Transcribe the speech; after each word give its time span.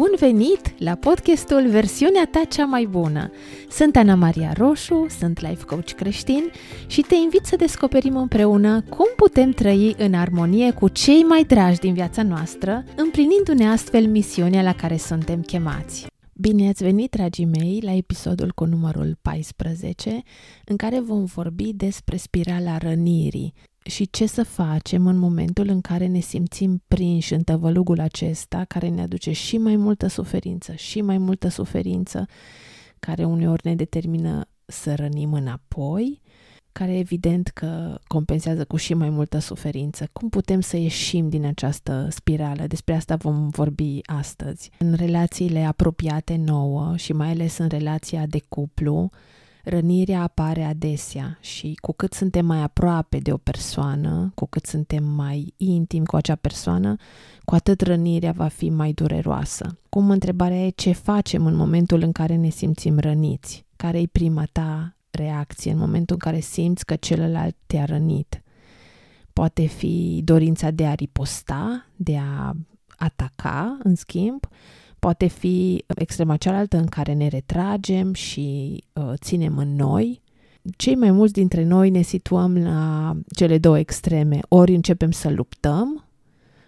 Bun 0.00 0.14
venit 0.18 0.74
la 0.78 0.94
podcastul 0.94 1.68
Versiunea 1.68 2.28
ta 2.30 2.44
cea 2.48 2.64
mai 2.64 2.86
bună! 2.86 3.30
Sunt 3.70 3.96
Ana 3.96 4.14
Maria 4.14 4.52
Roșu, 4.52 5.06
sunt 5.18 5.40
life 5.40 5.64
coach 5.64 5.90
creștin 5.90 6.50
și 6.86 7.00
te 7.00 7.14
invit 7.14 7.44
să 7.44 7.56
descoperim 7.56 8.16
împreună 8.16 8.82
cum 8.82 9.06
putem 9.16 9.50
trăi 9.50 9.94
în 9.98 10.14
armonie 10.14 10.72
cu 10.72 10.88
cei 10.88 11.22
mai 11.22 11.44
dragi 11.44 11.78
din 11.78 11.94
viața 11.94 12.22
noastră, 12.22 12.84
împlinindu-ne 12.96 13.68
astfel 13.68 14.06
misiunea 14.06 14.62
la 14.62 14.74
care 14.74 14.96
suntem 14.96 15.40
chemați. 15.40 16.06
Bine 16.32 16.68
ați 16.68 16.82
venit, 16.82 17.10
dragii 17.10 17.44
mei, 17.58 17.80
la 17.82 17.92
episodul 17.92 18.52
cu 18.54 18.64
numărul 18.64 19.18
14, 19.22 20.22
în 20.64 20.76
care 20.76 21.00
vom 21.00 21.24
vorbi 21.24 21.72
despre 21.72 22.16
spirala 22.16 22.78
rănirii, 22.78 23.54
și 23.90 24.10
ce 24.10 24.26
să 24.26 24.42
facem 24.42 25.06
în 25.06 25.16
momentul 25.16 25.68
în 25.68 25.80
care 25.80 26.06
ne 26.06 26.20
simțim 26.20 26.82
prinși 26.88 27.34
în 27.34 27.42
tăvălugul 27.42 28.00
acesta 28.00 28.64
care 28.64 28.88
ne 28.88 29.02
aduce 29.02 29.32
și 29.32 29.58
mai 29.58 29.76
multă 29.76 30.06
suferință, 30.06 30.72
și 30.72 31.00
mai 31.00 31.18
multă 31.18 31.48
suferință, 31.48 32.26
care 32.98 33.24
uneori 33.24 33.60
ne 33.64 33.74
determină 33.74 34.48
să 34.64 34.94
rănim 34.94 35.32
înapoi, 35.32 36.20
care 36.72 36.98
evident 36.98 37.48
că 37.48 37.98
compensează 38.06 38.64
cu 38.64 38.76
și 38.76 38.94
mai 38.94 39.10
multă 39.10 39.38
suferință. 39.38 40.08
Cum 40.12 40.28
putem 40.28 40.60
să 40.60 40.76
ieșim 40.76 41.28
din 41.28 41.44
această 41.44 42.06
spirală? 42.10 42.66
Despre 42.66 42.94
asta 42.94 43.16
vom 43.16 43.48
vorbi 43.48 43.98
astăzi. 44.02 44.70
În 44.78 44.94
relațiile 44.94 45.64
apropiate 45.64 46.36
nouă 46.36 46.96
și 46.96 47.12
mai 47.12 47.30
ales 47.30 47.58
în 47.58 47.68
relația 47.68 48.26
de 48.26 48.42
cuplu, 48.48 49.10
Rănirea 49.64 50.22
apare 50.22 50.64
adesea 50.64 51.38
și 51.40 51.78
cu 51.82 51.92
cât 51.92 52.12
suntem 52.12 52.46
mai 52.46 52.62
aproape 52.62 53.18
de 53.18 53.32
o 53.32 53.36
persoană, 53.36 54.32
cu 54.34 54.46
cât 54.46 54.66
suntem 54.66 55.04
mai 55.04 55.54
intimi 55.56 56.06
cu 56.06 56.16
acea 56.16 56.34
persoană, 56.34 56.96
cu 57.44 57.54
atât 57.54 57.80
rănirea 57.80 58.32
va 58.32 58.48
fi 58.48 58.70
mai 58.70 58.92
dureroasă. 58.92 59.78
Cum 59.88 60.10
întrebarea 60.10 60.66
e 60.66 60.70
ce 60.70 60.92
facem 60.92 61.46
în 61.46 61.54
momentul 61.54 62.02
în 62.02 62.12
care 62.12 62.36
ne 62.36 62.48
simțim 62.48 62.98
răniți? 62.98 63.66
Care 63.76 64.00
e 64.00 64.06
prima 64.06 64.44
ta 64.52 64.96
reacție 65.10 65.72
în 65.72 65.78
momentul 65.78 66.16
în 66.20 66.30
care 66.30 66.40
simți 66.40 66.84
că 66.84 66.96
celălalt 66.96 67.56
te-a 67.66 67.84
rănit? 67.84 68.42
Poate 69.32 69.66
fi 69.66 70.20
dorința 70.24 70.70
de 70.70 70.86
a 70.86 70.94
riposta, 70.94 71.86
de 71.96 72.16
a 72.18 72.52
ataca, 72.96 73.78
în 73.82 73.94
schimb, 73.94 74.48
Poate 75.00 75.26
fi 75.26 75.84
extrema 75.94 76.36
cealaltă 76.36 76.76
în 76.76 76.86
care 76.86 77.12
ne 77.12 77.28
retragem 77.28 78.12
și 78.12 78.78
uh, 78.92 79.12
ținem 79.14 79.58
în 79.58 79.74
noi. 79.74 80.22
Cei 80.76 80.94
mai 80.94 81.10
mulți 81.10 81.32
dintre 81.32 81.64
noi 81.64 81.90
ne 81.90 82.02
situăm 82.02 82.56
la 82.56 83.16
cele 83.34 83.58
două 83.58 83.78
extreme. 83.78 84.38
Ori 84.48 84.74
începem 84.74 85.10
să 85.10 85.30
luptăm 85.30 86.04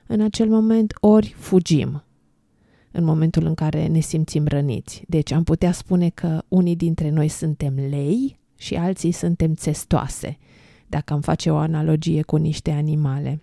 în 0.06 0.20
acel 0.20 0.48
moment, 0.48 0.94
ori 1.00 1.34
fugim 1.36 2.02
în 2.90 3.04
momentul 3.04 3.44
în 3.44 3.54
care 3.54 3.86
ne 3.86 4.00
simțim 4.00 4.46
răniți. 4.46 5.02
Deci 5.06 5.32
am 5.32 5.44
putea 5.44 5.72
spune 5.72 6.08
că 6.08 6.42
unii 6.48 6.76
dintre 6.76 7.10
noi 7.10 7.28
suntem 7.28 7.74
lei 7.74 8.38
și 8.58 8.74
alții 8.74 9.12
suntem 9.12 9.54
țestoase, 9.54 10.38
dacă 10.86 11.12
am 11.12 11.20
face 11.20 11.50
o 11.50 11.56
analogie 11.56 12.22
cu 12.22 12.36
niște 12.36 12.70
animale. 12.70 13.42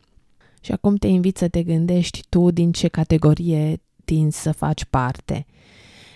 Și 0.62 0.72
acum 0.72 0.96
te 0.96 1.08
invit 1.08 1.38
să 1.38 1.48
te 1.48 1.64
gândești 1.64 2.22
tu 2.30 2.52
din 2.52 2.72
ce 2.72 2.88
categorie 2.88 3.82
tinzi 4.10 4.42
să 4.42 4.52
faci 4.52 4.86
parte. 4.86 5.46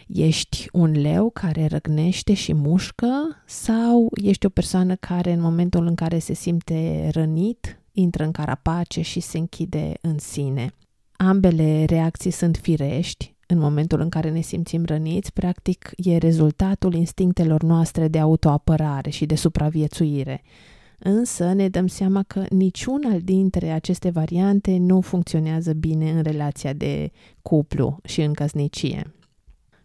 Ești 0.08 0.68
un 0.72 0.92
leu 0.92 1.30
care 1.30 1.66
răgnește 1.66 2.34
și 2.34 2.54
mușcă 2.54 3.44
sau 3.46 4.10
ești 4.24 4.46
o 4.46 4.50
persoană 4.50 4.96
care 4.96 5.32
în 5.32 5.42
momentul 5.42 5.86
în 5.86 5.96
care 5.96 6.20
se 6.20 6.34
simte 6.34 7.10
rănit, 7.12 7.82
intră 7.92 8.24
în 8.24 8.32
carapace 8.32 9.02
și 9.02 9.20
se 9.20 9.38
închide 9.38 9.94
în 10.02 10.18
sine. 10.20 10.74
Ambele 11.12 11.86
reacții 11.86 12.32
sunt 12.32 12.58
firești, 12.62 13.36
în 13.48 13.58
momentul 13.58 14.00
în 14.00 14.10
care 14.10 14.30
ne 14.30 14.42
simțim 14.42 14.86
răniți, 14.86 15.34
practic 15.34 15.92
e 15.96 16.18
rezultatul 16.18 16.94
instinctelor 16.94 17.64
noastre 17.64 18.08
de 18.08 18.20
autoapărare 18.20 19.10
și 19.10 19.26
de 19.26 19.36
supraviețuire. 19.36 20.42
Însă 21.06 21.54
ne 21.54 21.70
dăm 21.70 21.88
seama 21.88 22.24
că 22.24 22.46
niciuna 22.50 23.18
dintre 23.24 23.70
aceste 23.72 24.10
variante 24.10 24.78
nu 24.78 25.02
funcționează 25.02 25.74
bine 25.74 26.12
în 26.12 26.22
relația 26.22 26.74
de 26.74 27.12
cuplu 27.42 28.00
și 28.04 28.22
în 28.22 28.34
căsnicie. 28.34 29.14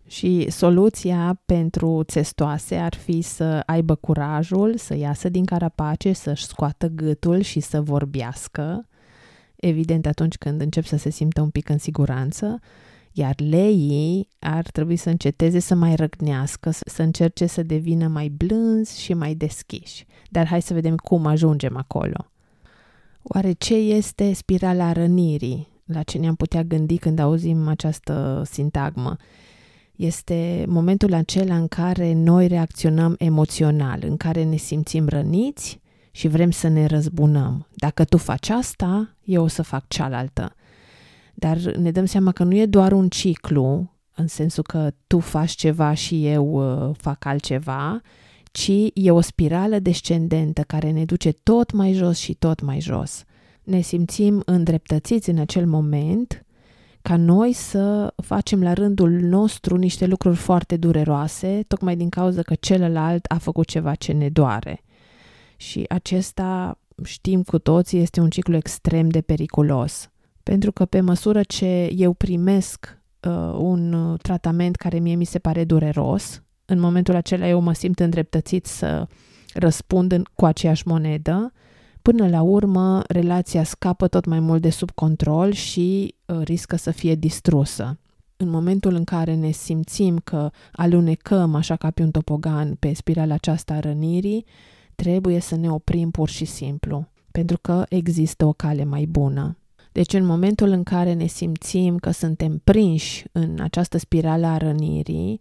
Și 0.07 0.51
soluția 0.51 1.41
pentru 1.47 2.03
țestoase 2.03 2.77
ar 2.77 2.95
fi 2.95 3.21
să 3.21 3.63
aibă 3.67 3.95
curajul 3.95 4.77
să 4.77 4.97
iasă 4.97 5.29
din 5.29 5.45
carapace, 5.45 6.13
să-și 6.13 6.45
scoată 6.45 6.87
gâtul 6.87 7.41
și 7.41 7.61
să 7.61 7.83
vorbească, 7.83 8.89
evident 9.57 10.07
atunci 10.07 10.37
când 10.37 10.61
încep 10.61 10.85
să 10.85 10.97
se 10.97 11.11
simtă 11.11 11.41
un 11.41 11.51
pic 11.51 11.69
în 11.69 11.79
siguranță, 11.79 12.61
iar 13.19 13.35
leii 13.41 14.29
ar 14.39 14.71
trebui 14.71 14.97
să 14.97 15.09
înceteze 15.09 15.59
să 15.59 15.75
mai 15.75 15.95
răgnească, 15.95 16.71
să 16.71 17.03
încerce 17.03 17.47
să 17.47 17.63
devină 17.63 18.09
mai 18.09 18.29
blânzi 18.29 19.01
și 19.01 19.15
mai 19.15 19.35
deschiși. 19.35 20.07
Dar 20.31 20.47
hai 20.47 20.63
să 20.63 20.75
vedem 20.75 20.97
cum 20.97 21.27
ajungem 21.27 21.77
acolo. 21.77 22.31
Oare 23.23 23.53
ce 23.53 23.75
este 23.75 24.33
spirala 24.33 24.93
rănirii? 24.93 25.69
La 25.85 26.03
ce 26.03 26.19
ne-am 26.19 26.35
putea 26.35 26.63
gândi 26.63 26.97
când 26.97 27.19
auzim 27.19 27.69
această 27.69 28.43
sintagmă? 28.51 29.17
Este 29.97 30.65
momentul 30.69 31.13
acela 31.13 31.57
în 31.57 31.69
care 31.69 32.13
noi 32.13 32.47
reacționăm 32.47 33.15
emoțional, 33.19 34.01
în 34.03 34.17
care 34.17 34.45
ne 34.45 34.57
simțim 34.57 35.09
răniți 35.09 35.81
și 36.11 36.29
vrem 36.29 36.51
să 36.51 36.69
ne 36.69 36.87
răzbunăm. 36.87 37.67
Dacă 37.75 38.05
tu 38.05 38.17
faci 38.17 38.49
asta, 38.49 39.17
eu 39.25 39.43
o 39.43 39.47
să 39.47 39.63
fac 39.63 39.89
cealaltă. 39.89 40.53
Dar 41.39 41.57
ne 41.59 41.91
dăm 41.91 42.05
seama 42.05 42.33
că 42.33 42.45
nu 42.45 42.55
e 42.55 42.67
doar 42.67 42.93
un 42.93 43.09
ciclu, 43.09 43.91
în 44.15 44.27
sensul 44.27 44.63
că 44.63 44.91
tu 45.07 45.19
faci 45.19 45.51
ceva 45.51 45.95
și 45.95 46.27
eu 46.27 46.47
uh, 46.53 46.95
fac 46.97 47.25
altceva, 47.25 48.01
ci 48.53 48.71
e 48.95 49.11
o 49.11 49.21
spirală 49.21 49.79
descendentă 49.79 50.63
care 50.63 50.91
ne 50.91 51.05
duce 51.05 51.33
tot 51.33 51.73
mai 51.73 51.93
jos 51.93 52.19
și 52.19 52.35
tot 52.35 52.61
mai 52.61 52.81
jos. 52.81 53.25
Ne 53.63 53.81
simțim 53.81 54.43
îndreptățiți 54.45 55.31
în 55.31 55.39
acel 55.39 55.67
moment 55.67 56.47
ca 57.03 57.17
noi 57.17 57.53
să 57.53 58.15
facem 58.17 58.63
la 58.63 58.73
rândul 58.73 59.11
nostru 59.11 59.77
niște 59.77 60.07
lucruri 60.07 60.37
foarte 60.37 60.77
dureroase, 60.77 61.65
tocmai 61.67 61.97
din 61.97 62.09
cauza 62.09 62.43
că 62.43 62.55
celălalt 62.55 63.25
a 63.29 63.39
făcut 63.39 63.67
ceva 63.67 63.95
ce 63.95 64.13
ne 64.13 64.29
doare. 64.29 64.83
Și 65.57 65.85
acesta, 65.89 66.79
știm 67.05 67.43
cu 67.43 67.59
toții, 67.59 68.01
este 68.01 68.21
un 68.21 68.31
ciclu 68.31 68.57
extrem 68.57 69.09
de 69.09 69.21
periculos 69.21 70.11
pentru 70.49 70.73
că 70.73 70.85
pe 70.85 71.01
măsură 71.01 71.43
ce 71.43 71.91
eu 71.97 72.13
primesc 72.13 72.99
uh, 73.29 73.33
un 73.59 73.93
uh, 73.93 74.19
tratament 74.21 74.77
care 74.77 74.99
mie 74.99 75.15
mi 75.15 75.25
se 75.25 75.39
pare 75.39 75.65
dureros, 75.65 76.43
în 76.65 76.79
momentul 76.79 77.15
acela 77.15 77.49
eu 77.49 77.61
mă 77.61 77.73
simt 77.73 78.01
îndreptățit 78.01 78.67
să 78.67 79.07
răspund 79.55 80.13
în, 80.13 80.23
cu 80.35 80.45
aceeași 80.45 80.87
monedă, 80.87 81.53
până 82.03 82.29
la 82.29 82.43
urmă 82.43 83.03
relația 83.09 83.65
scapă 83.65 84.09
tot 84.09 84.25
mai 84.25 84.41
mult 84.41 84.63
de 84.63 84.71
sub 84.71 84.91
control 84.91 85.53
și 85.53 86.15
uh, 86.27 86.41
riscă 86.43 86.77
să 86.77 86.91
fie 86.91 87.15
distrusă. 87.15 87.99
În 88.37 88.49
momentul 88.49 88.95
în 88.95 89.05
care 89.05 89.35
ne 89.35 89.51
simțim 89.51 90.19
că 90.19 90.51
alunecăm 90.73 91.55
așa 91.55 91.77
ca 91.77 91.91
pe 91.91 92.03
un 92.03 92.11
topogan 92.11 92.75
pe 92.75 92.93
spirala 92.93 93.35
aceasta 93.35 93.75
a 93.75 93.81
rănirii, 93.81 94.45
trebuie 94.95 95.41
să 95.41 95.57
ne 95.57 95.71
oprim 95.71 96.11
pur 96.11 96.29
și 96.29 96.45
simplu, 96.45 97.09
pentru 97.31 97.59
că 97.59 97.85
există 97.89 98.45
o 98.45 98.53
cale 98.53 98.85
mai 98.85 99.07
bună. 99.07 99.57
Deci 99.93 100.13
în 100.13 100.25
momentul 100.25 100.69
în 100.69 100.83
care 100.83 101.13
ne 101.13 101.27
simțim 101.27 101.97
că 101.97 102.11
suntem 102.11 102.61
prinși 102.65 103.25
în 103.33 103.61
această 103.61 103.99
spirală 103.99 104.47
a 104.47 104.57
rănirii, 104.57 105.41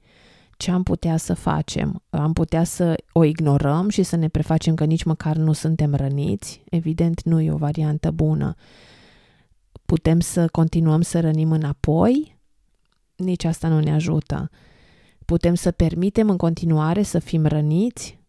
ce 0.58 0.72
am 0.72 0.84
putea 0.84 1.18
să 1.18 1.34
facem? 1.34 2.04
Am 2.10 2.34
putea 2.34 2.64
să 2.64 2.96
o 3.12 3.24
ignorăm 3.24 3.90
și 3.90 4.04
să 4.04 4.16
ne 4.16 4.28
prefacem 4.28 4.76
că 4.76 4.86
nici 4.86 5.04
măcar 5.04 5.36
nu 5.36 5.54
suntem 5.54 5.96
răniți? 5.96 6.64
Evident, 6.70 7.24
nu 7.24 7.42
e 7.42 7.52
o 7.52 7.58
variantă 7.58 8.12
bună. 8.12 8.56
Putem 9.86 10.20
să 10.20 10.48
continuăm 10.48 11.02
să 11.02 11.20
rănim 11.20 11.52
înapoi? 11.52 12.40
Nici 13.16 13.44
asta 13.44 13.68
nu 13.68 13.80
ne 13.80 13.94
ajută. 13.94 14.50
Putem 15.26 15.56
să 15.56 15.72
permitem 15.72 16.30
în 16.30 16.38
continuare 16.38 17.02
să 17.02 17.20
fim 17.20 17.46
răniți? 17.46 18.20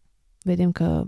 Vedem 0.41 0.71
că 0.71 1.05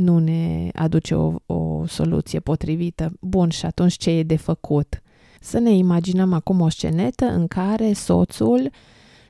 nu 0.00 0.18
ne 0.18 0.68
aduce 0.72 1.14
o, 1.14 1.34
o 1.46 1.86
soluție 1.86 2.40
potrivită. 2.40 3.12
Bun, 3.20 3.48
și 3.48 3.66
atunci 3.66 3.96
ce 3.96 4.10
e 4.10 4.22
de 4.22 4.36
făcut? 4.36 5.02
Să 5.40 5.58
ne 5.58 5.70
imaginăm 5.70 6.32
acum 6.32 6.60
o 6.60 6.68
scenetă 6.68 7.24
în 7.24 7.46
care 7.46 7.92
soțul 7.92 8.70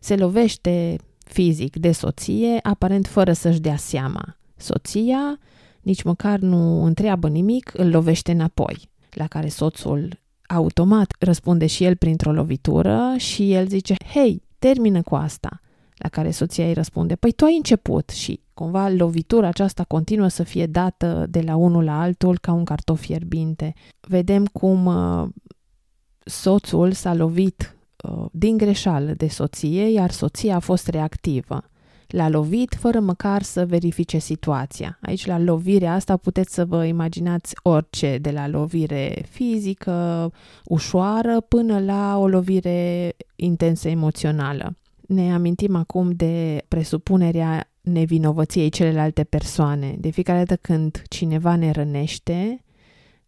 se 0.01 0.17
lovește 0.17 0.97
fizic 1.25 1.77
de 1.77 1.93
soție, 1.93 2.59
aparent 2.63 3.07
fără 3.07 3.33
să-și 3.33 3.61
dea 3.61 3.77
seama. 3.77 4.37
Soția 4.57 5.39
nici 5.81 6.03
măcar 6.03 6.39
nu 6.39 6.85
întreabă 6.85 7.29
nimic, 7.29 7.73
îl 7.75 7.89
lovește 7.89 8.33
înapoi, 8.33 8.91
la 9.11 9.27
care 9.27 9.49
soțul 9.49 10.19
automat 10.47 11.17
răspunde 11.19 11.67
și 11.67 11.85
el 11.85 11.97
printr-o 11.97 12.33
lovitură 12.33 13.15
și 13.17 13.53
el 13.53 13.69
zice, 13.69 13.95
hei, 14.13 14.43
termină 14.59 15.03
cu 15.03 15.15
asta. 15.15 15.61
La 15.97 16.09
care 16.09 16.31
soția 16.31 16.67
îi 16.67 16.73
răspunde, 16.73 17.17
păi 17.17 17.33
tu 17.33 17.45
ai 17.45 17.57
început 17.57 18.09
și 18.09 18.41
cumva 18.61 18.89
lovitura 18.89 19.47
aceasta 19.49 19.85
continuă 19.85 20.29
să 20.29 20.43
fie 20.43 20.67
dată 20.67 21.27
de 21.31 21.41
la 21.41 21.57
unul 21.57 21.85
la 21.85 22.01
altul 22.01 22.39
ca 22.39 22.53
un 22.53 22.65
cartof 22.65 23.01
fierbinte. 23.01 23.75
Vedem 24.01 24.47
cum 24.47 24.87
uh, 24.87 25.29
soțul 26.25 26.93
s-a 26.93 27.15
lovit 27.15 27.77
uh, 28.03 28.27
din 28.33 28.57
greșeală 28.57 29.13
de 29.13 29.29
soție, 29.29 29.91
iar 29.91 30.11
soția 30.11 30.57
a 30.57 30.59
fost 30.59 30.89
reactivă. 30.89 31.65
L-a 32.07 32.29
lovit 32.29 32.75
fără 32.75 33.01
măcar 33.01 33.43
să 33.43 33.67
verifice 33.67 34.19
situația. 34.19 34.99
Aici, 35.03 35.27
la 35.27 35.39
lovirea 35.39 35.95
asta, 35.95 36.17
puteți 36.17 36.55
să 36.55 36.65
vă 36.65 36.85
imaginați 36.85 37.55
orice, 37.63 38.19
de 38.19 38.31
la 38.31 38.49
lovire 38.49 39.25
fizică, 39.31 40.33
ușoară, 40.65 41.41
până 41.41 41.79
la 41.79 42.19
o 42.19 42.29
lovire 42.29 43.13
intensă 43.37 43.89
emoțională. 43.89 44.75
Ne 45.07 45.33
amintim 45.33 45.77
acum 45.77 46.11
de 46.11 46.65
presupunerea 46.69 47.70
nevinovăției 47.81 48.69
celelalte 48.69 49.25
persoane. 49.25 49.97
De 49.99 50.11
fiecare 50.11 50.39
dată 50.39 50.57
când 50.57 51.03
cineva 51.09 51.57
ne 51.57 51.71
rănește, 51.71 52.65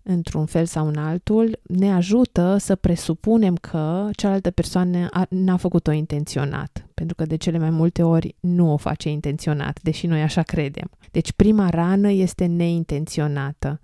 într-un 0.02 0.46
fel 0.46 0.64
sau 0.64 0.87
în 0.87 0.96
altul, 0.96 1.60
ne 1.62 1.93
ajută 1.93 2.56
să 2.56 2.76
presupunem 2.76 3.54
că 3.54 4.08
cealaltă 4.12 4.50
persoană 4.50 5.08
a, 5.10 5.26
n-a 5.28 5.56
făcut-o 5.56 5.93
intenționat, 5.93 6.87
pentru 6.94 7.14
că 7.14 7.25
de 7.25 7.37
cele 7.37 7.58
mai 7.58 7.70
multe 7.70 8.02
ori 8.02 8.34
nu 8.40 8.72
o 8.72 8.76
face 8.76 9.08
intenționat, 9.08 9.82
deși 9.82 10.06
noi 10.06 10.22
așa 10.22 10.43
credem. 10.43 10.90
Deci 11.10 11.32
prima 11.32 11.69
rană 11.69 12.10
este 12.10 12.46
neintenționată, 12.46 13.81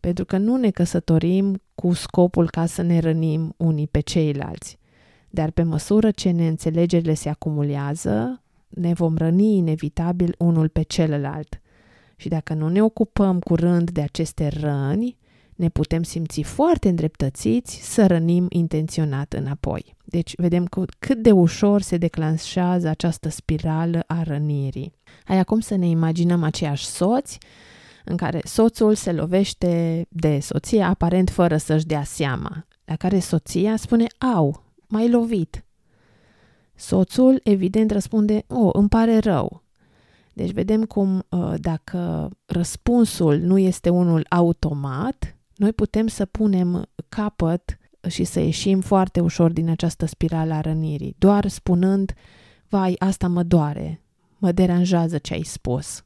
pentru 0.00 0.24
că 0.24 0.38
nu 0.38 0.56
ne 0.56 0.70
căsătorim 0.70 1.62
cu 1.74 1.92
scopul 1.92 2.50
ca 2.50 2.66
să 2.66 2.82
ne 2.82 2.98
rănim 2.98 3.54
unii 3.56 3.86
pe 3.86 4.00
ceilalți. 4.00 4.78
Dar 5.30 5.50
pe 5.50 5.62
măsură 5.62 6.10
ce 6.10 6.30
neînțelegerile 6.30 7.14
se 7.14 7.28
acumulează, 7.28 8.43
ne 8.74 8.92
vom 8.92 9.16
răni 9.16 9.56
inevitabil 9.56 10.34
unul 10.38 10.68
pe 10.68 10.82
celălalt. 10.82 11.60
Și 12.16 12.28
dacă 12.28 12.54
nu 12.54 12.68
ne 12.68 12.82
ocupăm 12.82 13.38
curând 13.38 13.90
de 13.90 14.00
aceste 14.00 14.48
răni, 14.48 15.18
ne 15.54 15.68
putem 15.68 16.02
simți 16.02 16.42
foarte 16.42 16.88
îndreptățiți 16.88 17.80
să 17.82 18.06
rănim 18.06 18.46
intenționat 18.48 19.32
înapoi. 19.32 19.96
Deci 20.04 20.32
vedem 20.36 20.68
cât 20.98 21.18
de 21.18 21.30
ușor 21.30 21.80
se 21.80 21.96
declanșează 21.96 22.88
această 22.88 23.28
spirală 23.28 24.04
a 24.06 24.22
rănirii. 24.22 24.92
Hai 25.24 25.38
acum 25.38 25.60
să 25.60 25.76
ne 25.76 25.86
imaginăm 25.86 26.42
aceiași 26.42 26.86
soți 26.86 27.38
în 28.04 28.16
care 28.16 28.40
soțul 28.44 28.94
se 28.94 29.12
lovește 29.12 30.04
de 30.08 30.38
soție 30.40 30.82
aparent 30.82 31.30
fără 31.30 31.56
să-și 31.56 31.86
dea 31.86 32.02
seama, 32.02 32.66
la 32.84 32.96
care 32.96 33.18
soția 33.18 33.76
spune, 33.76 34.06
au, 34.34 34.62
m-ai 34.88 35.10
lovit. 35.10 35.63
Soțul 36.74 37.40
evident 37.42 37.90
răspunde, 37.90 38.44
o, 38.48 38.70
îmi 38.72 38.88
pare 38.88 39.18
rău, 39.18 39.62
deci 40.32 40.52
vedem 40.52 40.84
cum 40.84 41.24
uh, 41.28 41.54
dacă 41.60 42.30
răspunsul 42.46 43.38
nu 43.38 43.58
este 43.58 43.88
unul 43.88 44.26
automat, 44.28 45.36
noi 45.56 45.72
putem 45.72 46.06
să 46.06 46.24
punem 46.24 46.86
capăt 47.08 47.78
și 48.08 48.24
să 48.24 48.40
ieșim 48.40 48.80
foarte 48.80 49.20
ușor 49.20 49.52
din 49.52 49.68
această 49.68 50.06
spirală 50.06 50.54
a 50.54 50.60
rănirii, 50.60 51.14
doar 51.18 51.48
spunând, 51.48 52.12
vai, 52.68 52.94
asta 52.98 53.28
mă 53.28 53.42
doare, 53.42 54.02
mă 54.38 54.52
deranjează 54.52 55.18
ce 55.18 55.34
ai 55.34 55.42
spus. 55.42 56.04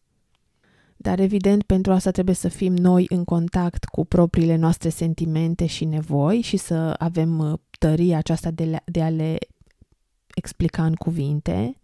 Dar 0.96 1.18
evident, 1.18 1.62
pentru 1.62 1.92
asta 1.92 2.10
trebuie 2.10 2.34
să 2.34 2.48
fim 2.48 2.76
noi 2.76 3.06
în 3.08 3.24
contact 3.24 3.84
cu 3.84 4.04
propriile 4.04 4.56
noastre 4.56 4.88
sentimente 4.88 5.66
și 5.66 5.84
nevoi 5.84 6.40
și 6.40 6.56
să 6.56 6.94
avem 6.98 7.38
uh, 7.38 7.58
tăria 7.78 8.18
aceasta 8.18 8.50
de, 8.50 8.64
le, 8.64 8.82
de 8.84 9.02
a 9.02 9.08
le 9.08 9.38
explica 10.38 10.84
în 10.84 10.94
cuvinte 10.94 11.80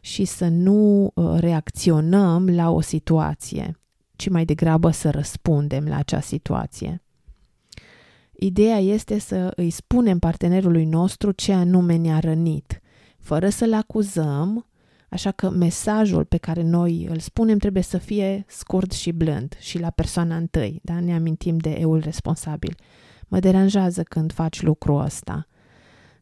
și 0.00 0.24
să 0.24 0.48
nu 0.48 1.10
uh, 1.14 1.36
reacționăm 1.38 2.48
la 2.48 2.70
o 2.70 2.80
situație, 2.80 3.80
ci 4.16 4.28
mai 4.28 4.44
degrabă 4.44 4.90
să 4.90 5.10
răspundem 5.10 5.84
la 5.84 5.96
acea 5.96 6.20
situație. 6.20 7.02
Ideea 8.32 8.78
este 8.78 9.18
să 9.18 9.52
îi 9.56 9.70
spunem 9.70 10.18
partenerului 10.18 10.84
nostru 10.84 11.30
ce 11.30 11.52
anume 11.52 11.96
ne-a 11.96 12.18
rănit, 12.18 12.80
fără 13.18 13.48
să-l 13.48 13.74
acuzăm, 13.74 14.66
așa 15.08 15.30
că 15.30 15.50
mesajul 15.50 16.24
pe 16.24 16.36
care 16.36 16.62
noi 16.62 17.06
îl 17.10 17.18
spunem 17.18 17.58
trebuie 17.58 17.82
să 17.82 17.98
fie 17.98 18.44
scurt 18.48 18.92
și 18.92 19.12
blând 19.12 19.56
și 19.58 19.78
la 19.78 19.90
persoana 19.90 20.36
întâi, 20.36 20.80
da? 20.82 21.00
ne 21.00 21.14
amintim 21.14 21.56
de 21.56 21.70
eul 21.70 22.00
responsabil. 22.00 22.74
Mă 23.28 23.38
deranjează 23.38 24.02
când 24.02 24.32
faci 24.32 24.62
lucrul 24.62 25.00
ăsta 25.00 25.46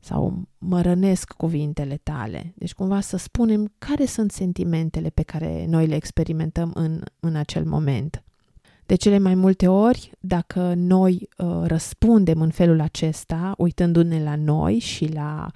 sau 0.01 0.43
mă 0.59 0.81
rănesc 0.81 1.33
cuvintele 1.33 2.01
tale. 2.03 2.53
Deci 2.57 2.75
cumva 2.75 3.01
să 3.01 3.17
spunem 3.17 3.73
care 3.79 4.05
sunt 4.05 4.31
sentimentele 4.31 5.09
pe 5.09 5.23
care 5.23 5.67
noi 5.69 5.87
le 5.87 5.95
experimentăm 5.95 6.71
în, 6.75 7.03
în 7.21 7.37
acel 7.37 7.65
moment. 7.65 8.23
De 8.87 8.95
cele 8.95 9.19
mai 9.19 9.35
multe 9.35 9.69
ori, 9.69 10.13
dacă 10.21 10.75
noi 10.77 11.29
uh, 11.37 11.63
răspundem 11.63 12.41
în 12.41 12.51
felul 12.51 12.81
acesta, 12.81 13.55
uitându-ne 13.57 14.23
la 14.23 14.37
noi 14.37 14.79
și 14.79 15.13
la 15.13 15.51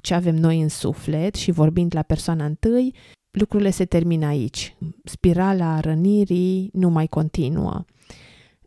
ce 0.00 0.14
avem 0.14 0.34
noi 0.34 0.60
în 0.60 0.68
suflet 0.68 1.34
și 1.34 1.50
vorbind 1.50 1.94
la 1.94 2.02
persoana 2.02 2.44
întâi, 2.44 2.94
lucrurile 3.30 3.70
se 3.70 3.84
termină 3.84 4.26
aici. 4.26 4.76
Spirala 5.04 5.80
rănirii 5.80 6.70
nu 6.72 6.88
mai 6.88 7.06
continuă. 7.06 7.84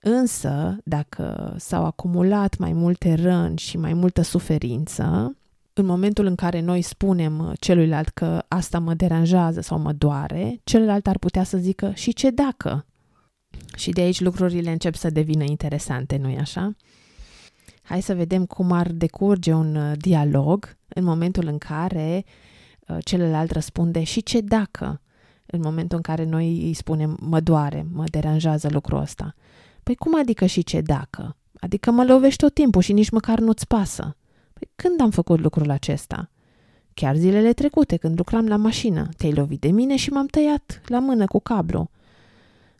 Însă, 0.03 0.77
dacă 0.83 1.55
s-au 1.57 1.85
acumulat 1.85 2.57
mai 2.57 2.73
multe 2.73 3.13
răni 3.13 3.57
și 3.57 3.77
mai 3.77 3.93
multă 3.93 4.21
suferință, 4.21 5.35
în 5.73 5.85
momentul 5.85 6.25
în 6.25 6.35
care 6.35 6.59
noi 6.59 6.81
spunem 6.81 7.53
celuilalt 7.59 8.09
că 8.09 8.43
asta 8.47 8.79
mă 8.79 8.93
deranjează 8.93 9.61
sau 9.61 9.79
mă 9.79 9.93
doare, 9.93 10.59
celălalt 10.63 11.07
ar 11.07 11.17
putea 11.17 11.43
să 11.43 11.57
zică 11.57 11.91
și 11.95 12.13
ce 12.13 12.29
dacă? 12.29 12.85
Și 13.75 13.91
de 13.91 14.01
aici 14.01 14.19
lucrurile 14.19 14.71
încep 14.71 14.95
să 14.95 15.09
devină 15.09 15.43
interesante, 15.43 16.17
nu-i 16.17 16.37
așa? 16.37 16.75
Hai 17.81 18.01
să 18.01 18.15
vedem 18.15 18.45
cum 18.45 18.71
ar 18.71 18.91
decurge 18.91 19.53
un 19.53 19.75
uh, 19.75 19.91
dialog 19.97 20.77
în 20.87 21.03
momentul 21.03 21.47
în 21.47 21.57
care 21.57 22.25
uh, 22.87 22.97
celălalt 23.03 23.51
răspunde 23.51 24.03
și 24.03 24.23
ce 24.23 24.41
dacă? 24.41 25.01
În 25.45 25.59
momentul 25.63 25.97
în 25.97 26.03
care 26.03 26.25
noi 26.25 26.65
îi 26.65 26.73
spunem 26.73 27.17
mă 27.19 27.39
doare, 27.39 27.85
mă 27.91 28.03
deranjează 28.11 28.69
lucrul 28.71 28.99
ăsta. 28.99 29.35
Păi 29.83 29.95
cum 29.95 30.19
adică 30.19 30.45
și 30.45 30.63
ce 30.63 30.81
dacă? 30.81 31.35
Adică 31.59 31.91
mă 31.91 32.03
lovești 32.03 32.43
tot 32.43 32.53
timpul 32.53 32.81
și 32.81 32.93
nici 32.93 33.09
măcar 33.09 33.39
nu-ți 33.39 33.67
pasă. 33.67 34.17
Păi 34.53 34.69
când 34.75 35.01
am 35.01 35.09
făcut 35.09 35.39
lucrul 35.39 35.69
acesta? 35.69 36.29
Chiar 36.93 37.15
zilele 37.15 37.53
trecute, 37.53 37.97
când 37.97 38.17
lucram 38.17 38.47
la 38.47 38.55
mașină, 38.55 39.09
te-ai 39.17 39.33
lovit 39.33 39.59
de 39.59 39.71
mine 39.71 39.95
și 39.95 40.09
m-am 40.09 40.25
tăiat 40.25 40.81
la 40.85 40.99
mână 40.99 41.25
cu 41.25 41.39
cablu. 41.39 41.89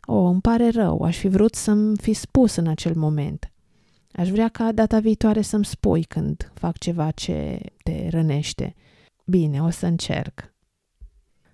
O, 0.04 0.24
îmi 0.24 0.40
pare 0.40 0.68
rău, 0.70 1.02
aș 1.02 1.16
fi 1.16 1.28
vrut 1.28 1.54
să-mi 1.54 1.96
fi 1.96 2.12
spus 2.12 2.54
în 2.54 2.66
acel 2.66 2.94
moment. 2.94 3.52
Aș 4.12 4.30
vrea 4.30 4.48
ca 4.48 4.72
data 4.72 4.98
viitoare 4.98 5.40
să-mi 5.40 5.64
spui 5.64 6.02
când 6.02 6.52
fac 6.54 6.78
ceva 6.78 7.10
ce 7.10 7.60
te 7.82 8.08
rănește. 8.10 8.74
Bine, 9.26 9.62
o 9.62 9.70
să 9.70 9.86
încerc. 9.86 10.54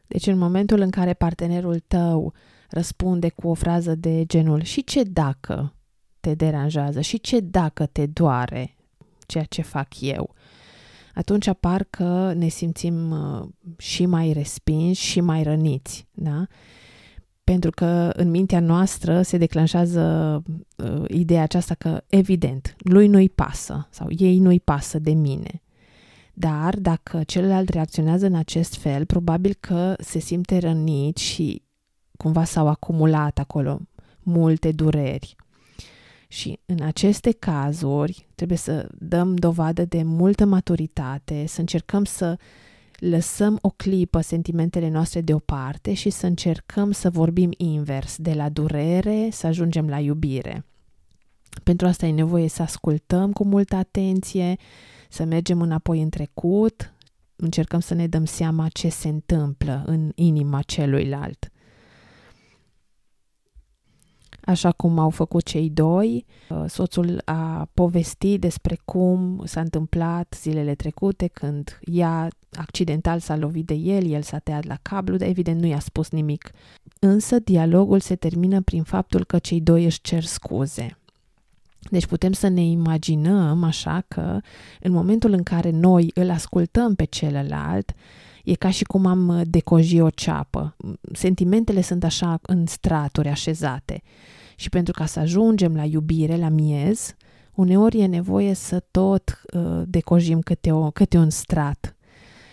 Deci 0.06 0.26
în 0.26 0.38
momentul 0.38 0.80
în 0.80 0.90
care 0.90 1.12
partenerul 1.12 1.78
tău 1.78 2.34
răspunde 2.68 3.28
cu 3.28 3.48
o 3.48 3.54
frază 3.54 3.94
de 3.94 4.24
genul 4.24 4.62
și 4.62 4.84
ce 4.84 5.02
dacă 5.02 5.74
te 6.20 6.34
deranjează 6.34 7.00
și 7.00 7.20
ce 7.20 7.40
dacă 7.40 7.86
te 7.86 8.06
doare 8.06 8.76
ceea 9.26 9.44
ce 9.44 9.62
fac 9.62 10.00
eu. 10.00 10.34
Atunci 11.14 11.46
apar 11.46 11.86
că 11.90 12.32
ne 12.36 12.48
simțim 12.48 13.10
uh, 13.10 13.48
și 13.76 14.06
mai 14.06 14.32
respinși 14.32 15.04
și 15.04 15.20
mai 15.20 15.42
răniți, 15.42 16.06
da? 16.12 16.46
Pentru 17.44 17.70
că 17.70 18.10
în 18.16 18.30
mintea 18.30 18.60
noastră 18.60 19.22
se 19.22 19.36
declanșează 19.36 20.02
uh, 20.76 21.04
ideea 21.08 21.42
aceasta 21.42 21.74
că, 21.74 22.02
evident, 22.06 22.76
lui 22.78 23.06
nu-i 23.06 23.28
pasă 23.28 23.88
sau 23.90 24.06
ei 24.10 24.38
nu-i 24.38 24.60
pasă 24.60 24.98
de 24.98 25.12
mine. 25.12 25.62
Dar 26.34 26.76
dacă 26.76 27.22
celălalt 27.26 27.68
reacționează 27.68 28.26
în 28.26 28.34
acest 28.34 28.74
fel, 28.74 29.06
probabil 29.06 29.56
că 29.60 29.94
se 29.98 30.18
simte 30.18 30.58
rănit 30.58 31.16
și 31.16 31.62
cumva 32.18 32.44
s-au 32.44 32.68
acumulat 32.68 33.38
acolo 33.38 33.80
multe 34.22 34.72
dureri. 34.72 35.36
Și 36.28 36.58
în 36.66 36.82
aceste 36.82 37.32
cazuri 37.32 38.26
trebuie 38.34 38.58
să 38.58 38.88
dăm 38.98 39.36
dovadă 39.36 39.84
de 39.84 40.02
multă 40.02 40.44
maturitate, 40.44 41.46
să 41.46 41.60
încercăm 41.60 42.04
să 42.04 42.38
lăsăm 42.98 43.58
o 43.62 43.70
clipă 43.70 44.20
sentimentele 44.20 44.88
noastre 44.88 45.20
deoparte 45.20 45.94
și 45.94 46.10
să 46.10 46.26
încercăm 46.26 46.90
să 46.90 47.10
vorbim 47.10 47.50
invers, 47.56 48.16
de 48.16 48.32
la 48.32 48.48
durere 48.48 49.28
să 49.30 49.46
ajungem 49.46 49.88
la 49.88 49.98
iubire. 49.98 50.64
Pentru 51.64 51.86
asta 51.86 52.06
e 52.06 52.12
nevoie 52.12 52.48
să 52.48 52.62
ascultăm 52.62 53.32
cu 53.32 53.44
multă 53.44 53.76
atenție, 53.76 54.56
să 55.08 55.24
mergem 55.24 55.60
înapoi 55.60 56.02
în 56.02 56.08
trecut, 56.08 56.92
încercăm 57.36 57.80
să 57.80 57.94
ne 57.94 58.06
dăm 58.06 58.24
seama 58.24 58.68
ce 58.68 58.88
se 58.88 59.08
întâmplă 59.08 59.82
în 59.86 60.12
inima 60.14 60.62
celuilalt 60.62 61.50
așa 64.48 64.72
cum 64.72 64.98
au 64.98 65.10
făcut 65.10 65.44
cei 65.44 65.70
doi. 65.70 66.24
Uh, 66.48 66.64
soțul 66.66 67.22
a 67.24 67.68
povestit 67.74 68.40
despre 68.40 68.78
cum 68.84 69.42
s-a 69.44 69.60
întâmplat 69.60 70.36
zilele 70.40 70.74
trecute 70.74 71.26
când 71.26 71.80
ea 71.84 72.28
accidental 72.52 73.18
s-a 73.18 73.36
lovit 73.36 73.66
de 73.66 73.74
el, 73.74 74.06
el 74.06 74.22
s-a 74.22 74.38
tăiat 74.38 74.64
la 74.64 74.76
cablu, 74.82 75.16
dar 75.16 75.28
evident 75.28 75.60
nu 75.60 75.66
i-a 75.66 75.78
spus 75.78 76.10
nimic. 76.10 76.50
Însă 76.98 77.38
dialogul 77.38 78.00
se 78.00 78.14
termină 78.14 78.60
prin 78.60 78.82
faptul 78.82 79.24
că 79.24 79.38
cei 79.38 79.60
doi 79.60 79.84
își 79.84 80.00
cer 80.00 80.24
scuze. 80.24 80.98
Deci 81.90 82.06
putem 82.06 82.32
să 82.32 82.48
ne 82.48 82.64
imaginăm 82.64 83.64
așa 83.64 84.04
că 84.08 84.40
în 84.80 84.92
momentul 84.92 85.32
în 85.32 85.42
care 85.42 85.70
noi 85.70 86.10
îl 86.14 86.30
ascultăm 86.30 86.94
pe 86.94 87.04
celălalt, 87.04 87.94
e 88.44 88.54
ca 88.54 88.70
și 88.70 88.84
cum 88.84 89.06
am 89.06 89.42
decoji 89.46 90.00
o 90.00 90.10
ceapă. 90.10 90.76
Sentimentele 91.12 91.80
sunt 91.80 92.04
așa 92.04 92.38
în 92.42 92.66
straturi 92.66 93.28
așezate. 93.28 94.02
Și 94.58 94.68
pentru 94.68 94.92
ca 94.92 95.06
să 95.06 95.18
ajungem 95.18 95.74
la 95.74 95.84
iubire, 95.84 96.36
la 96.36 96.48
miez, 96.48 97.14
uneori 97.54 98.00
e 98.00 98.06
nevoie 98.06 98.54
să 98.54 98.82
tot 98.90 99.40
uh, 99.52 99.82
decojim 99.86 100.40
câte, 100.40 100.72
o, 100.72 100.90
câte 100.90 101.18
un 101.18 101.30
strat. 101.30 101.96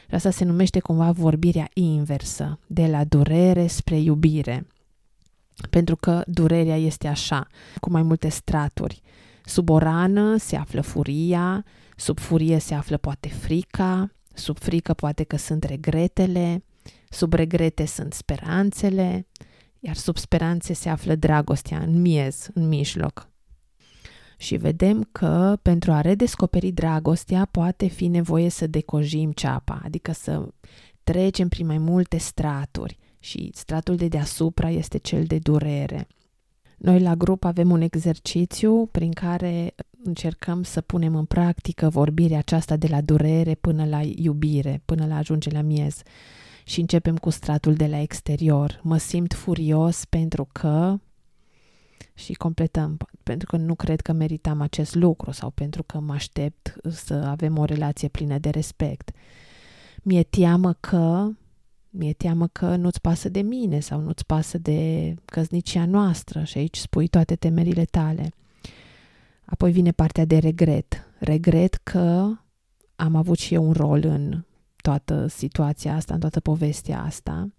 Și 0.10 0.16
asta 0.16 0.30
se 0.30 0.44
numește 0.44 0.80
cumva 0.80 1.12
vorbirea 1.12 1.70
inversă, 1.74 2.60
de 2.68 2.88
la 2.88 3.04
durere 3.04 3.68
spre 3.68 4.00
iubire. 4.00 4.68
Pentru 5.70 5.96
că 5.96 6.24
durerea 6.28 6.78
este 6.78 7.08
așa, 7.08 7.48
cu 7.80 7.90
mai 7.90 8.02
multe 8.02 8.30
straturi. 8.30 9.02
Sub 9.46 9.70
o 9.70 9.78
rană 9.78 10.38
se 10.38 10.56
află 10.56 10.82
furia, 10.82 11.66
sub 11.96 12.20
furie 12.20 12.58
se 12.58 12.74
află 12.74 12.98
poate 12.98 13.28
frica, 13.28 14.12
sub 14.34 14.60
frică 14.60 14.94
poate 14.94 15.24
că 15.24 15.38
sunt 15.38 15.64
regretele, 15.64 16.64
sub 17.10 17.34
regrete 17.34 17.86
sunt 17.86 18.14
speranțele, 18.14 19.28
iar 19.86 19.96
sub 19.96 20.18
speranțe 20.18 20.74
se 20.74 20.90
află 20.90 21.16
dragostea 21.16 21.78
în 21.78 22.02
miez, 22.02 22.50
în 22.54 22.68
mijloc. 22.68 23.30
Și 24.38 24.56
vedem 24.56 25.08
că 25.12 25.58
pentru 25.62 25.92
a 25.92 26.02
redescoperi 26.02 26.72
dragostea 26.72 27.48
poate 27.52 27.88
fi 27.88 28.08
nevoie 28.08 28.50
să 28.50 28.68
decojim 28.68 29.32
ceapa, 29.32 29.82
adică 29.84 30.12
să 30.12 30.48
trecem 31.04 31.48
prin 31.48 31.66
mai 31.66 31.78
multe 31.78 32.18
straturi 32.18 32.98
și 33.20 33.52
stratul 33.54 33.96
de 33.96 34.08
deasupra 34.08 34.70
este 34.70 34.98
cel 34.98 35.24
de 35.24 35.40
durere. 35.40 36.08
Noi 36.78 37.00
la 37.00 37.16
grup 37.16 37.44
avem 37.44 37.72
un 37.72 37.82
exercițiu 37.82 38.86
prin 38.92 39.12
care 39.12 39.76
încercăm 40.04 40.64
să 40.64 40.82
punem 40.82 41.16
în 41.16 41.26
practică 41.26 41.90
vorbirea 41.90 42.38
aceasta 42.38 42.76
de 42.76 42.88
la 42.88 43.02
durere 43.02 43.56
până 43.56 43.86
la 43.86 44.02
iubire, 44.02 44.82
până 44.86 45.06
la 45.06 45.16
ajunge 45.16 45.50
la 45.50 45.62
miez. 45.62 46.02
Și 46.66 46.80
începem 46.80 47.18
cu 47.18 47.30
stratul 47.30 47.74
de 47.74 47.88
la 47.88 48.00
exterior. 48.00 48.80
Mă 48.84 48.98
simt 48.98 49.34
furios 49.34 50.06
pentru 50.06 50.48
că 50.52 51.00
și 52.14 52.34
completăm, 52.34 52.98
pentru 53.24 53.48
că 53.48 53.58
nu 53.58 53.76
cred 53.76 54.02
că 54.02 54.12
meritam 54.12 54.62
acest 54.62 54.96
lucru 54.96 55.32
sau 55.32 55.50
pentru 55.50 55.84
că 55.84 56.00
mă 56.00 56.14
aștept 56.14 56.76
să 56.90 57.14
avem 57.14 57.58
o 57.58 57.66
relație 57.66 58.08
plină 58.08 58.38
de 58.38 58.50
respect. 58.50 59.12
Mi-e 60.02 60.24
teamă 60.24 60.74
că 60.74 61.30
mi-e 61.90 62.14
teamă 62.14 62.48
că 62.48 62.76
nu-ți 62.76 63.02
pasă 63.02 63.30
de 63.30 63.42
mine 63.42 63.80
sau 63.80 64.00
nu-ți 64.00 64.26
pasă 64.26 64.58
de 64.58 65.14
căznicia 65.26 65.86
noastră 65.86 66.44
și 66.44 66.58
aici 66.58 66.78
spui 66.78 67.08
toate 67.08 67.36
temerile 67.36 67.86
tale. 67.86 68.34
Apoi 69.46 69.72
vine 69.72 69.92
partea 69.92 70.26
de 70.26 70.38
regret. 70.38 71.08
Regret 71.20 71.74
că 71.74 72.30
am 72.96 73.16
avut 73.16 73.38
și 73.38 73.54
eu 73.54 73.64
un 73.64 73.72
rol 73.72 74.04
în 74.04 74.44
toată 74.86 75.28
situația 75.28 75.96
asta, 75.96 76.14
în 76.14 76.20
toată 76.20 76.40
povestea 76.40 77.02
asta. 77.02 77.50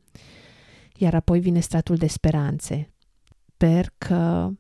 Iar 0.97 1.15
apoi 1.15 1.41
vine 1.41 1.61
stratul 1.61 1.97
de 1.97 2.07
speranțe. 2.07 2.91
Sper 3.55 3.93
că 3.99 4.51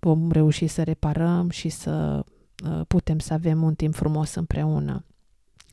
vom 0.00 0.30
reuși 0.30 0.66
să 0.66 0.82
reparăm 0.82 1.50
și 1.50 1.68
să 1.68 2.24
uh, 2.70 2.80
putem 2.88 3.18
să 3.18 3.32
avem 3.32 3.62
un 3.62 3.74
timp 3.74 3.94
frumos 3.94 4.34
împreună. 4.34 5.04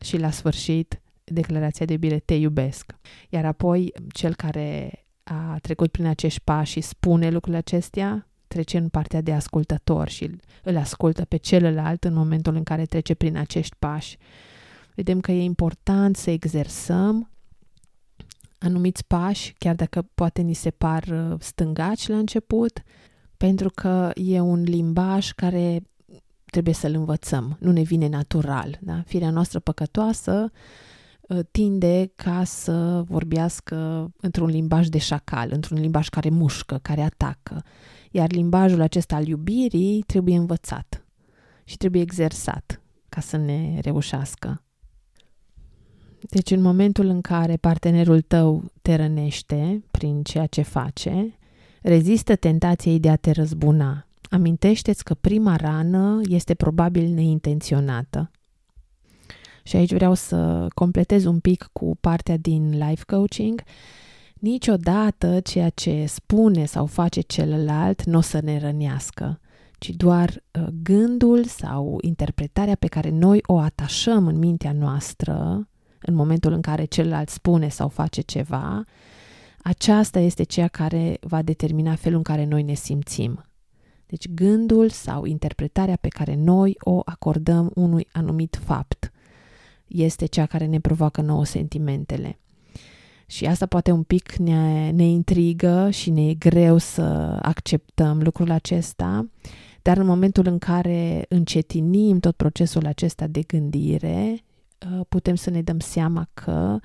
Și 0.01 0.17
la 0.17 0.31
sfârșit, 0.31 1.01
declarația 1.23 1.85
de 1.85 1.93
iubire, 1.93 2.19
te 2.19 2.33
iubesc. 2.33 2.95
Iar 3.29 3.45
apoi, 3.45 3.93
cel 4.13 4.35
care 4.35 4.91
a 5.23 5.57
trecut 5.61 5.91
prin 5.91 6.05
acești 6.05 6.41
pași 6.43 6.71
și 6.71 6.81
spune 6.81 7.29
lucrurile 7.29 7.57
acestea, 7.57 8.27
trece 8.47 8.77
în 8.77 8.89
partea 8.89 9.21
de 9.21 9.33
ascultător 9.33 10.09
și 10.09 10.31
îl 10.63 10.77
ascultă 10.77 11.25
pe 11.25 11.37
celălalt 11.37 12.03
în 12.03 12.13
momentul 12.13 12.55
în 12.55 12.63
care 12.63 12.85
trece 12.85 13.13
prin 13.13 13.37
acești 13.37 13.75
pași. 13.79 14.17
Vedem 14.95 15.19
că 15.19 15.31
e 15.31 15.43
important 15.43 16.15
să 16.15 16.29
exersăm 16.29 17.31
anumiți 18.61 19.05
pași, 19.07 19.53
chiar 19.57 19.75
dacă 19.75 20.07
poate 20.15 20.41
ni 20.41 20.53
se 20.53 20.69
par 20.69 21.03
uh, 21.03 21.35
stângaci 21.39 22.07
la 22.07 22.17
început, 22.17 22.81
pentru 23.37 23.69
că 23.69 24.11
e 24.15 24.39
un 24.39 24.63
limbaj 24.63 25.31
care 25.31 25.81
trebuie 26.45 26.73
să-l 26.73 26.93
învățăm, 26.93 27.57
nu 27.59 27.71
ne 27.71 27.81
vine 27.81 28.07
natural. 28.07 28.77
Da? 28.81 29.01
Firea 29.05 29.29
noastră 29.29 29.59
păcătoasă 29.59 30.51
uh, 31.21 31.39
tinde 31.51 32.11
ca 32.15 32.43
să 32.43 33.01
vorbească 33.05 34.09
într-un 34.17 34.49
limbaj 34.49 34.87
de 34.87 34.97
șacal, 34.97 35.49
într-un 35.51 35.79
limbaj 35.79 36.09
care 36.09 36.29
mușcă, 36.29 36.79
care 36.81 37.01
atacă. 37.01 37.63
Iar 38.11 38.31
limbajul 38.31 38.81
acesta 38.81 39.15
al 39.15 39.27
iubirii 39.27 40.01
trebuie 40.01 40.37
învățat 40.37 41.05
și 41.63 41.77
trebuie 41.77 42.01
exersat 42.01 42.81
ca 43.09 43.21
să 43.21 43.37
ne 43.37 43.79
reușească. 43.81 44.63
Deci 46.29 46.51
în 46.51 46.61
momentul 46.61 47.05
în 47.05 47.21
care 47.21 47.55
partenerul 47.55 48.21
tău 48.21 48.63
te 48.81 48.95
rănește 48.95 49.83
prin 49.91 50.23
ceea 50.23 50.45
ce 50.45 50.61
face, 50.61 51.37
rezistă 51.81 52.35
tentației 52.35 52.99
de 52.99 53.09
a 53.09 53.15
te 53.15 53.31
răzbuna. 53.31 54.07
Amintește-ți 54.29 55.03
că 55.03 55.13
prima 55.13 55.55
rană 55.55 56.21
este 56.23 56.53
probabil 56.53 57.13
neintenționată. 57.13 58.31
Și 59.63 59.75
aici 59.75 59.93
vreau 59.93 60.13
să 60.13 60.67
completez 60.73 61.25
un 61.25 61.39
pic 61.39 61.69
cu 61.73 61.97
partea 62.01 62.37
din 62.37 62.87
life 62.87 63.03
coaching. 63.05 63.61
Niciodată 64.33 65.39
ceea 65.39 65.69
ce 65.69 66.05
spune 66.07 66.65
sau 66.65 66.85
face 66.85 67.21
celălalt 67.21 68.03
nu 68.03 68.17
o 68.17 68.21
să 68.21 68.39
ne 68.43 68.59
rănească, 68.59 69.39
ci 69.77 69.89
doar 69.89 70.29
uh, 70.29 70.67
gândul 70.83 71.45
sau 71.45 71.97
interpretarea 72.01 72.75
pe 72.75 72.87
care 72.87 73.09
noi 73.09 73.39
o 73.45 73.57
atașăm 73.57 74.27
în 74.27 74.37
mintea 74.37 74.71
noastră 74.71 75.67
în 76.01 76.13
momentul 76.13 76.53
în 76.53 76.61
care 76.61 76.85
celălalt 76.85 77.29
spune 77.29 77.69
sau 77.69 77.87
face 77.87 78.21
ceva, 78.21 78.83
aceasta 79.63 80.19
este 80.19 80.43
ceea 80.43 80.67
care 80.67 81.17
va 81.21 81.41
determina 81.41 81.95
felul 81.95 82.17
în 82.17 82.23
care 82.23 82.45
noi 82.45 82.63
ne 82.63 82.73
simțim. 82.73 83.45
Deci 84.05 84.29
gândul 84.29 84.89
sau 84.89 85.25
interpretarea 85.25 85.97
pe 86.01 86.07
care 86.07 86.35
noi 86.35 86.75
o 86.79 87.01
acordăm 87.05 87.71
unui 87.75 88.07
anumit 88.11 88.59
fapt 88.63 89.11
este 89.87 90.25
cea 90.25 90.45
care 90.45 90.65
ne 90.65 90.79
provoacă 90.79 91.21
nouă 91.21 91.45
sentimentele. 91.45 92.39
Și 93.25 93.45
asta 93.45 93.65
poate 93.65 93.91
un 93.91 94.03
pic 94.03 94.35
ne, 94.35 94.89
ne 94.89 95.03
intrigă 95.03 95.89
și 95.89 96.09
ne 96.09 96.29
e 96.29 96.33
greu 96.33 96.77
să 96.77 97.01
acceptăm 97.41 98.21
lucrul 98.21 98.51
acesta, 98.51 99.27
dar 99.81 99.97
în 99.97 100.05
momentul 100.05 100.47
în 100.47 100.57
care 100.57 101.25
încetinim 101.29 102.19
tot 102.19 102.35
procesul 102.35 102.85
acesta 102.85 103.27
de 103.27 103.41
gândire 103.41 104.43
Uh, 104.43 104.50
putem 105.09 105.35
să 105.35 105.49
ne 105.49 105.61
dăm 105.61 105.79
seama 105.79 106.27
că 106.33 106.79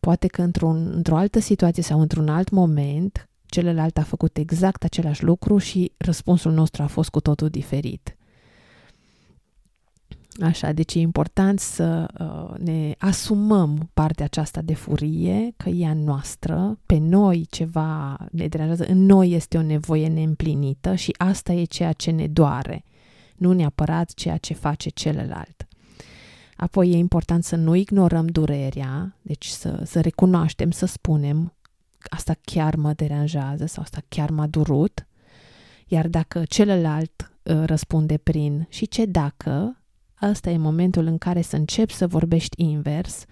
poate 0.00 0.26
că 0.26 0.42
într-un, 0.42 0.90
într-o 0.94 1.16
altă 1.16 1.38
situație 1.38 1.82
sau 1.82 2.00
într-un 2.00 2.28
alt 2.28 2.50
moment, 2.50 3.28
celălalt 3.46 3.98
a 3.98 4.02
făcut 4.02 4.36
exact 4.36 4.84
același 4.84 5.24
lucru 5.24 5.58
și 5.58 5.92
răspunsul 5.96 6.52
nostru 6.52 6.82
a 6.82 6.86
fost 6.86 7.08
cu 7.08 7.20
totul 7.20 7.48
diferit. 7.48 8.16
Așa, 10.40 10.72
deci 10.72 10.94
e 10.94 10.98
important 10.98 11.60
să 11.60 12.06
uh, 12.20 12.58
ne 12.58 12.94
asumăm 12.98 13.90
partea 13.94 14.24
aceasta 14.24 14.62
de 14.62 14.74
furie, 14.74 15.52
că 15.56 15.68
e 15.68 15.86
a 15.86 15.94
noastră, 15.94 16.78
pe 16.86 16.98
noi 16.98 17.46
ceva 17.50 18.16
ne 18.30 18.48
deranjează, 18.48 18.84
în 18.84 19.04
noi 19.04 19.30
este 19.30 19.58
o 19.58 19.62
nevoie 19.62 20.08
neîmplinită 20.08 20.94
și 20.94 21.14
asta 21.18 21.52
e 21.52 21.64
ceea 21.64 21.92
ce 21.92 22.10
ne 22.10 22.26
doare, 22.26 22.84
nu 23.36 23.52
neapărat 23.52 24.14
ceea 24.14 24.36
ce 24.36 24.54
face 24.54 24.88
celălalt. 24.88 25.65
Apoi 26.56 26.90
e 26.90 26.96
important 26.96 27.44
să 27.44 27.56
nu 27.56 27.74
ignorăm 27.74 28.26
durerea, 28.26 29.16
deci 29.22 29.46
să, 29.46 29.82
să 29.84 30.00
recunoaștem, 30.00 30.70
să 30.70 30.86
spunem 30.86 31.56
asta 32.08 32.34
chiar 32.42 32.74
mă 32.74 32.92
deranjează 32.92 33.66
sau 33.66 33.82
asta 33.82 34.00
chiar 34.08 34.30
m-a 34.30 34.46
durut. 34.46 35.06
Iar 35.86 36.08
dacă 36.08 36.42
celălalt 36.48 37.32
uh, 37.42 37.62
răspunde 37.64 38.16
prin 38.16 38.66
și 38.68 38.88
ce 38.88 39.04
dacă, 39.04 39.82
ăsta 40.22 40.50
e 40.50 40.56
momentul 40.56 41.06
în 41.06 41.18
care 41.18 41.40
să 41.40 41.56
începi 41.56 41.92
să 41.92 42.06
vorbești 42.06 42.62
invers, 42.62 43.24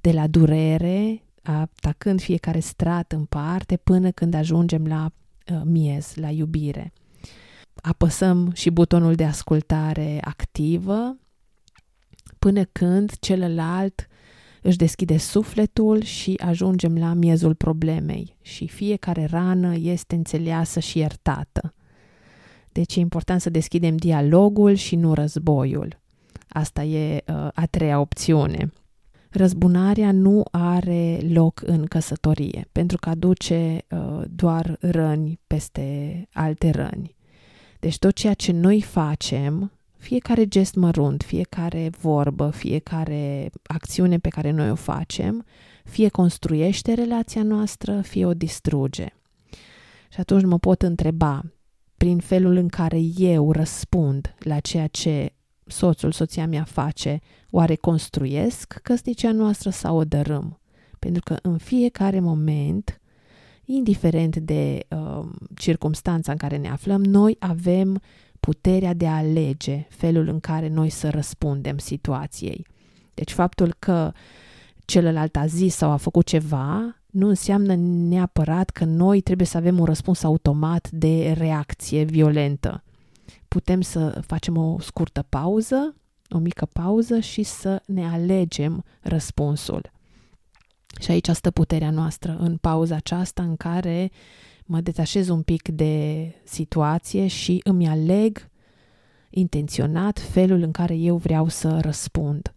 de 0.00 0.12
la 0.12 0.26
durere, 0.26 1.22
atacând 1.42 2.20
fiecare 2.20 2.60
strat 2.60 3.12
în 3.12 3.24
parte, 3.24 3.76
până 3.76 4.10
când 4.10 4.34
ajungem 4.34 4.86
la 4.86 5.12
uh, 5.52 5.60
miez, 5.64 6.12
la 6.14 6.30
iubire. 6.30 6.92
Apăsăm 7.74 8.52
și 8.52 8.70
butonul 8.70 9.14
de 9.14 9.24
ascultare 9.24 10.20
activă 10.24 11.16
până 12.46 12.64
când 12.72 13.12
celălalt 13.20 14.06
își 14.62 14.76
deschide 14.76 15.16
sufletul 15.16 16.02
și 16.02 16.40
ajungem 16.44 16.98
la 16.98 17.12
miezul 17.12 17.54
problemei 17.54 18.36
și 18.42 18.68
fiecare 18.68 19.24
rană 19.24 19.74
este 19.76 20.14
înțeleasă 20.14 20.80
și 20.80 20.98
iertată. 20.98 21.74
Deci 22.72 22.96
e 22.96 23.00
important 23.00 23.40
să 23.40 23.50
deschidem 23.50 23.96
dialogul 23.96 24.74
și 24.74 24.96
nu 24.96 25.14
războiul. 25.14 26.00
Asta 26.48 26.82
e 26.82 27.14
uh, 27.26 27.48
a 27.54 27.66
treia 27.70 28.00
opțiune. 28.00 28.72
Răzbunarea 29.30 30.12
nu 30.12 30.42
are 30.50 31.18
loc 31.28 31.62
în 31.64 31.84
căsătorie, 31.84 32.68
pentru 32.72 32.96
că 32.96 33.08
aduce 33.08 33.78
uh, 33.88 34.22
doar 34.30 34.76
răni 34.80 35.40
peste 35.46 36.28
alte 36.32 36.70
răni. 36.70 37.16
Deci 37.80 37.98
tot 37.98 38.14
ceea 38.14 38.34
ce 38.34 38.52
noi 38.52 38.80
facem, 38.82 39.75
fiecare 40.06 40.46
gest 40.46 40.74
mărunt, 40.74 41.22
fiecare 41.22 41.90
vorbă, 42.00 42.50
fiecare 42.50 43.50
acțiune 43.62 44.18
pe 44.18 44.28
care 44.28 44.50
noi 44.50 44.70
o 44.70 44.74
facem, 44.74 45.44
fie 45.84 46.08
construiește 46.08 46.92
relația 46.94 47.42
noastră, 47.42 48.00
fie 48.00 48.26
o 48.26 48.34
distruge. 48.34 49.06
Și 50.12 50.20
atunci 50.20 50.44
mă 50.44 50.58
pot 50.58 50.82
întreba, 50.82 51.42
prin 51.96 52.18
felul 52.18 52.56
în 52.56 52.68
care 52.68 52.98
eu 53.16 53.52
răspund 53.52 54.34
la 54.38 54.60
ceea 54.60 54.86
ce 54.86 55.32
soțul, 55.64 56.12
soția 56.12 56.46
mea 56.46 56.64
face, 56.64 57.18
oare 57.50 57.74
construiesc 57.74 58.78
căsnicia 58.82 59.32
noastră 59.32 59.70
sau 59.70 59.96
o 59.96 60.04
dărâm? 60.04 60.60
Pentru 60.98 61.22
că 61.24 61.36
în 61.42 61.58
fiecare 61.58 62.20
moment, 62.20 63.00
indiferent 63.64 64.36
de 64.36 64.86
uh, 64.88 65.28
circumstanța 65.56 66.32
în 66.32 66.38
care 66.38 66.56
ne 66.56 66.68
aflăm, 66.68 67.04
noi 67.04 67.36
avem 67.38 68.00
puterea 68.46 68.94
de 68.94 69.06
a 69.06 69.16
alege 69.16 69.86
felul 69.88 70.28
în 70.28 70.40
care 70.40 70.68
noi 70.68 70.90
să 70.90 71.10
răspundem 71.10 71.78
situației. 71.78 72.66
Deci 73.14 73.32
faptul 73.32 73.74
că 73.78 74.12
celălalt 74.84 75.36
a 75.36 75.46
zis 75.46 75.74
sau 75.74 75.90
a 75.90 75.96
făcut 75.96 76.26
ceva 76.26 76.96
nu 77.06 77.28
înseamnă 77.28 77.74
neapărat 78.08 78.70
că 78.70 78.84
noi 78.84 79.20
trebuie 79.20 79.46
să 79.46 79.56
avem 79.56 79.78
un 79.78 79.84
răspuns 79.84 80.22
automat 80.22 80.90
de 80.90 81.34
reacție 81.38 82.02
violentă. 82.02 82.82
Putem 83.48 83.80
să 83.80 84.22
facem 84.26 84.56
o 84.56 84.80
scurtă 84.80 85.26
pauză, 85.28 85.94
o 86.30 86.38
mică 86.38 86.66
pauză 86.66 87.20
și 87.20 87.42
să 87.42 87.82
ne 87.86 88.08
alegem 88.08 88.84
răspunsul. 89.00 89.90
Și 91.00 91.10
aici 91.10 91.28
stă 91.28 91.50
puterea 91.50 91.90
noastră, 91.90 92.36
în 92.38 92.56
pauza 92.56 92.94
aceasta 92.94 93.42
în 93.42 93.56
care 93.56 94.10
mă 94.66 94.80
detașez 94.80 95.28
un 95.28 95.42
pic 95.42 95.68
de 95.68 96.34
situație 96.44 97.26
și 97.26 97.60
îmi 97.64 97.88
aleg 97.88 98.48
intenționat 99.30 100.18
felul 100.20 100.62
în 100.62 100.70
care 100.70 100.94
eu 100.94 101.16
vreau 101.16 101.48
să 101.48 101.78
răspund. 101.80 102.54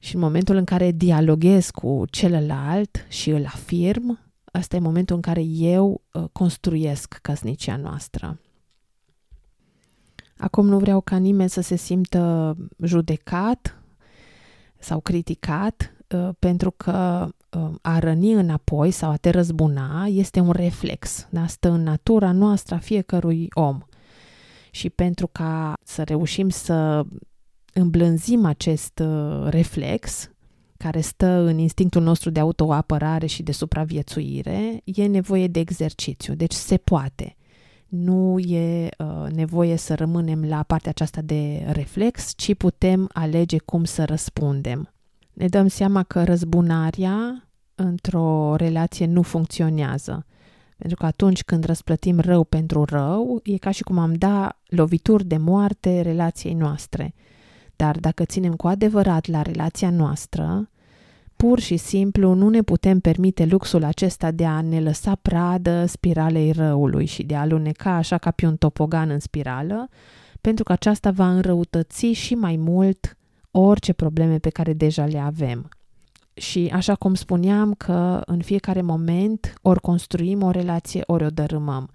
Și 0.00 0.14
în 0.14 0.20
momentul 0.20 0.56
în 0.56 0.64
care 0.64 0.90
dialoghez 0.90 1.70
cu 1.70 2.04
celălalt 2.10 3.06
și 3.08 3.30
îl 3.30 3.46
afirm, 3.46 4.18
ăsta 4.54 4.76
e 4.76 4.80
momentul 4.80 5.16
în 5.16 5.22
care 5.22 5.42
eu 5.42 6.02
uh, 6.12 6.24
construiesc 6.32 7.18
căsnicia 7.22 7.76
noastră. 7.76 8.40
Acum 10.36 10.66
nu 10.66 10.78
vreau 10.78 11.00
ca 11.00 11.16
nimeni 11.16 11.50
să 11.50 11.60
se 11.60 11.76
simtă 11.76 12.56
judecat 12.82 13.82
sau 14.78 15.00
criticat 15.00 15.92
uh, 16.14 16.28
pentru 16.38 16.70
că 16.70 17.24
uh, 17.26 17.37
a 17.80 17.98
răni 17.98 18.32
înapoi 18.32 18.90
sau 18.90 19.10
a 19.10 19.16
te 19.16 19.30
răzbuna 19.30 20.06
este 20.06 20.40
un 20.40 20.50
reflex. 20.50 21.26
Da? 21.30 21.46
Stă 21.46 21.68
în 21.68 21.82
natura 21.82 22.32
noastră 22.32 22.74
a 22.74 22.78
fiecărui 22.78 23.48
om. 23.54 23.78
Și 24.70 24.90
pentru 24.90 25.26
ca 25.26 25.74
să 25.82 26.02
reușim 26.02 26.48
să 26.48 27.04
îmblânzim 27.72 28.44
acest 28.44 28.98
uh, 28.98 29.46
reflex 29.48 30.30
care 30.76 31.00
stă 31.00 31.26
în 31.26 31.58
instinctul 31.58 32.02
nostru 32.02 32.30
de 32.30 32.40
autoapărare 32.40 33.26
și 33.26 33.42
de 33.42 33.52
supraviețuire, 33.52 34.80
e 34.84 35.06
nevoie 35.06 35.46
de 35.46 35.60
exercițiu. 35.60 36.34
Deci 36.34 36.52
se 36.52 36.76
poate. 36.76 37.36
Nu 37.88 38.38
e 38.38 38.88
uh, 38.98 39.30
nevoie 39.34 39.76
să 39.76 39.94
rămânem 39.94 40.44
la 40.44 40.62
partea 40.62 40.90
aceasta 40.90 41.20
de 41.20 41.66
reflex, 41.70 42.32
ci 42.36 42.54
putem 42.54 43.10
alege 43.12 43.58
cum 43.58 43.84
să 43.84 44.04
răspundem. 44.04 44.92
Ne 45.38 45.46
dăm 45.46 45.66
seama 45.66 46.02
că 46.02 46.24
răzbunarea 46.24 47.48
într-o 47.74 48.54
relație 48.56 49.06
nu 49.06 49.22
funcționează. 49.22 50.26
Pentru 50.76 50.96
că 50.96 51.06
atunci 51.06 51.44
când 51.44 51.64
răsplătim 51.64 52.20
rău 52.20 52.44
pentru 52.44 52.84
rău, 52.84 53.40
e 53.42 53.56
ca 53.56 53.70
și 53.70 53.82
cum 53.82 53.98
am 53.98 54.14
da 54.14 54.58
lovituri 54.66 55.24
de 55.24 55.36
moarte 55.36 56.00
relației 56.00 56.54
noastre. 56.54 57.14
Dar 57.76 57.96
dacă 57.96 58.24
ținem 58.24 58.54
cu 58.54 58.66
adevărat 58.66 59.26
la 59.26 59.42
relația 59.42 59.90
noastră, 59.90 60.70
pur 61.36 61.58
și 61.58 61.76
simplu 61.76 62.34
nu 62.34 62.48
ne 62.48 62.62
putem 62.62 63.00
permite 63.00 63.44
luxul 63.44 63.84
acesta 63.84 64.30
de 64.30 64.46
a 64.46 64.60
ne 64.60 64.80
lăsa 64.80 65.14
pradă 65.14 65.86
spiralei 65.86 66.52
răului 66.52 67.06
și 67.06 67.22
de 67.22 67.34
a 67.36 67.40
aluneca 67.40 67.90
așa 67.90 68.18
ca 68.18 68.30
pe 68.30 68.46
un 68.46 68.56
topogan 68.56 69.10
în 69.10 69.18
spirală, 69.18 69.88
pentru 70.40 70.64
că 70.64 70.72
aceasta 70.72 71.10
va 71.10 71.30
înrăutăți 71.30 72.06
și 72.06 72.34
mai 72.34 72.56
mult 72.56 73.17
orice 73.60 73.92
probleme 73.92 74.38
pe 74.38 74.50
care 74.50 74.72
deja 74.72 75.06
le 75.06 75.18
avem. 75.18 75.68
Și 76.34 76.70
așa 76.72 76.94
cum 76.94 77.14
spuneam 77.14 77.74
că 77.74 78.22
în 78.26 78.40
fiecare 78.40 78.82
moment 78.82 79.54
ori 79.62 79.80
construim 79.80 80.42
o 80.42 80.50
relație, 80.50 81.02
ori 81.06 81.24
o 81.24 81.30
dărâmăm. 81.30 81.90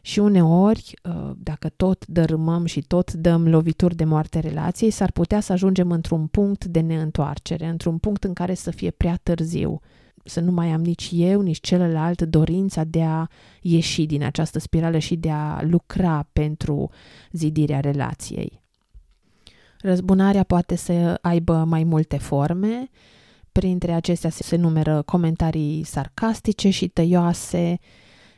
Și 0.00 0.18
uneori, 0.18 0.94
uh, 1.02 1.30
dacă 1.36 1.68
tot 1.68 2.06
dărâmăm 2.06 2.64
și 2.64 2.80
tot 2.80 3.12
dăm 3.12 3.48
lovituri 3.48 3.96
de 3.96 4.04
moarte 4.04 4.38
relației, 4.38 4.90
s-ar 4.90 5.12
putea 5.12 5.40
să 5.40 5.52
ajungem 5.52 5.90
într-un 5.90 6.26
punct 6.26 6.64
de 6.64 6.80
neîntoarcere, 6.80 7.66
într-un 7.66 7.98
punct 7.98 8.24
în 8.24 8.32
care 8.32 8.54
să 8.54 8.70
fie 8.70 8.90
prea 8.90 9.18
târziu, 9.22 9.80
să 10.24 10.40
nu 10.40 10.52
mai 10.52 10.68
am 10.68 10.80
nici 10.80 11.10
eu, 11.12 11.40
nici 11.40 11.60
celălalt 11.60 12.22
dorința 12.22 12.84
de 12.84 13.02
a 13.02 13.26
ieși 13.60 14.06
din 14.06 14.22
această 14.22 14.58
spirală 14.58 14.98
și 14.98 15.16
de 15.16 15.30
a 15.30 15.62
lucra 15.62 16.28
pentru 16.32 16.90
zidirea 17.32 17.80
relației. 17.80 18.64
Răzbunarea 19.86 20.42
poate 20.42 20.76
să 20.76 21.18
aibă 21.20 21.64
mai 21.68 21.84
multe 21.84 22.16
forme, 22.16 22.90
printre 23.52 23.92
acestea 23.92 24.30
se 24.30 24.56
numără 24.56 25.02
comentarii 25.02 25.84
sarcastice 25.84 26.70
și 26.70 26.88
tăioase, 26.88 27.78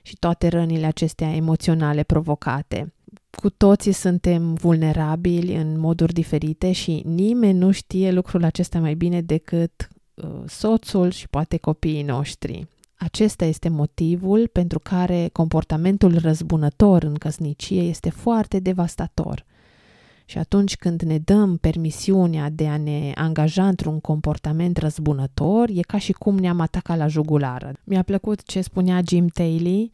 și 0.02 0.16
toate 0.16 0.48
rănile 0.48 0.86
acestea 0.86 1.34
emoționale 1.34 2.02
provocate. 2.02 2.92
Cu 3.30 3.50
toții 3.50 3.92
suntem 3.92 4.54
vulnerabili 4.54 5.56
în 5.56 5.78
moduri 5.80 6.12
diferite 6.12 6.72
și 6.72 7.02
nimeni 7.06 7.58
nu 7.58 7.70
știe 7.70 8.10
lucrul 8.10 8.44
acesta 8.44 8.78
mai 8.78 8.94
bine 8.94 9.20
decât 9.20 9.88
uh, 10.14 10.28
soțul 10.46 11.10
și 11.10 11.28
poate 11.28 11.56
copiii 11.56 12.02
noștri. 12.02 12.66
Acesta 12.94 13.44
este 13.44 13.68
motivul 13.68 14.48
pentru 14.52 14.78
care 14.78 15.28
comportamentul 15.32 16.18
răzbunător 16.18 17.02
în 17.02 17.14
căsnicie 17.14 17.82
este 17.82 18.10
foarte 18.10 18.58
devastator. 18.58 19.44
Și 20.30 20.38
atunci 20.38 20.76
când 20.76 21.02
ne 21.02 21.18
dăm 21.18 21.56
permisiunea 21.56 22.50
de 22.50 22.66
a 22.66 22.76
ne 22.76 23.12
angaja 23.14 23.68
într-un 23.68 24.00
comportament 24.00 24.76
răzbunător, 24.76 25.68
e 25.68 25.80
ca 25.80 25.98
și 25.98 26.12
cum 26.12 26.38
ne-am 26.38 26.60
atacat 26.60 26.96
la 26.96 27.06
jugulară. 27.06 27.72
Mi-a 27.84 28.02
plăcut 28.02 28.42
ce 28.42 28.60
spunea 28.60 29.00
Jim 29.08 29.26
Taylor. 29.26 29.88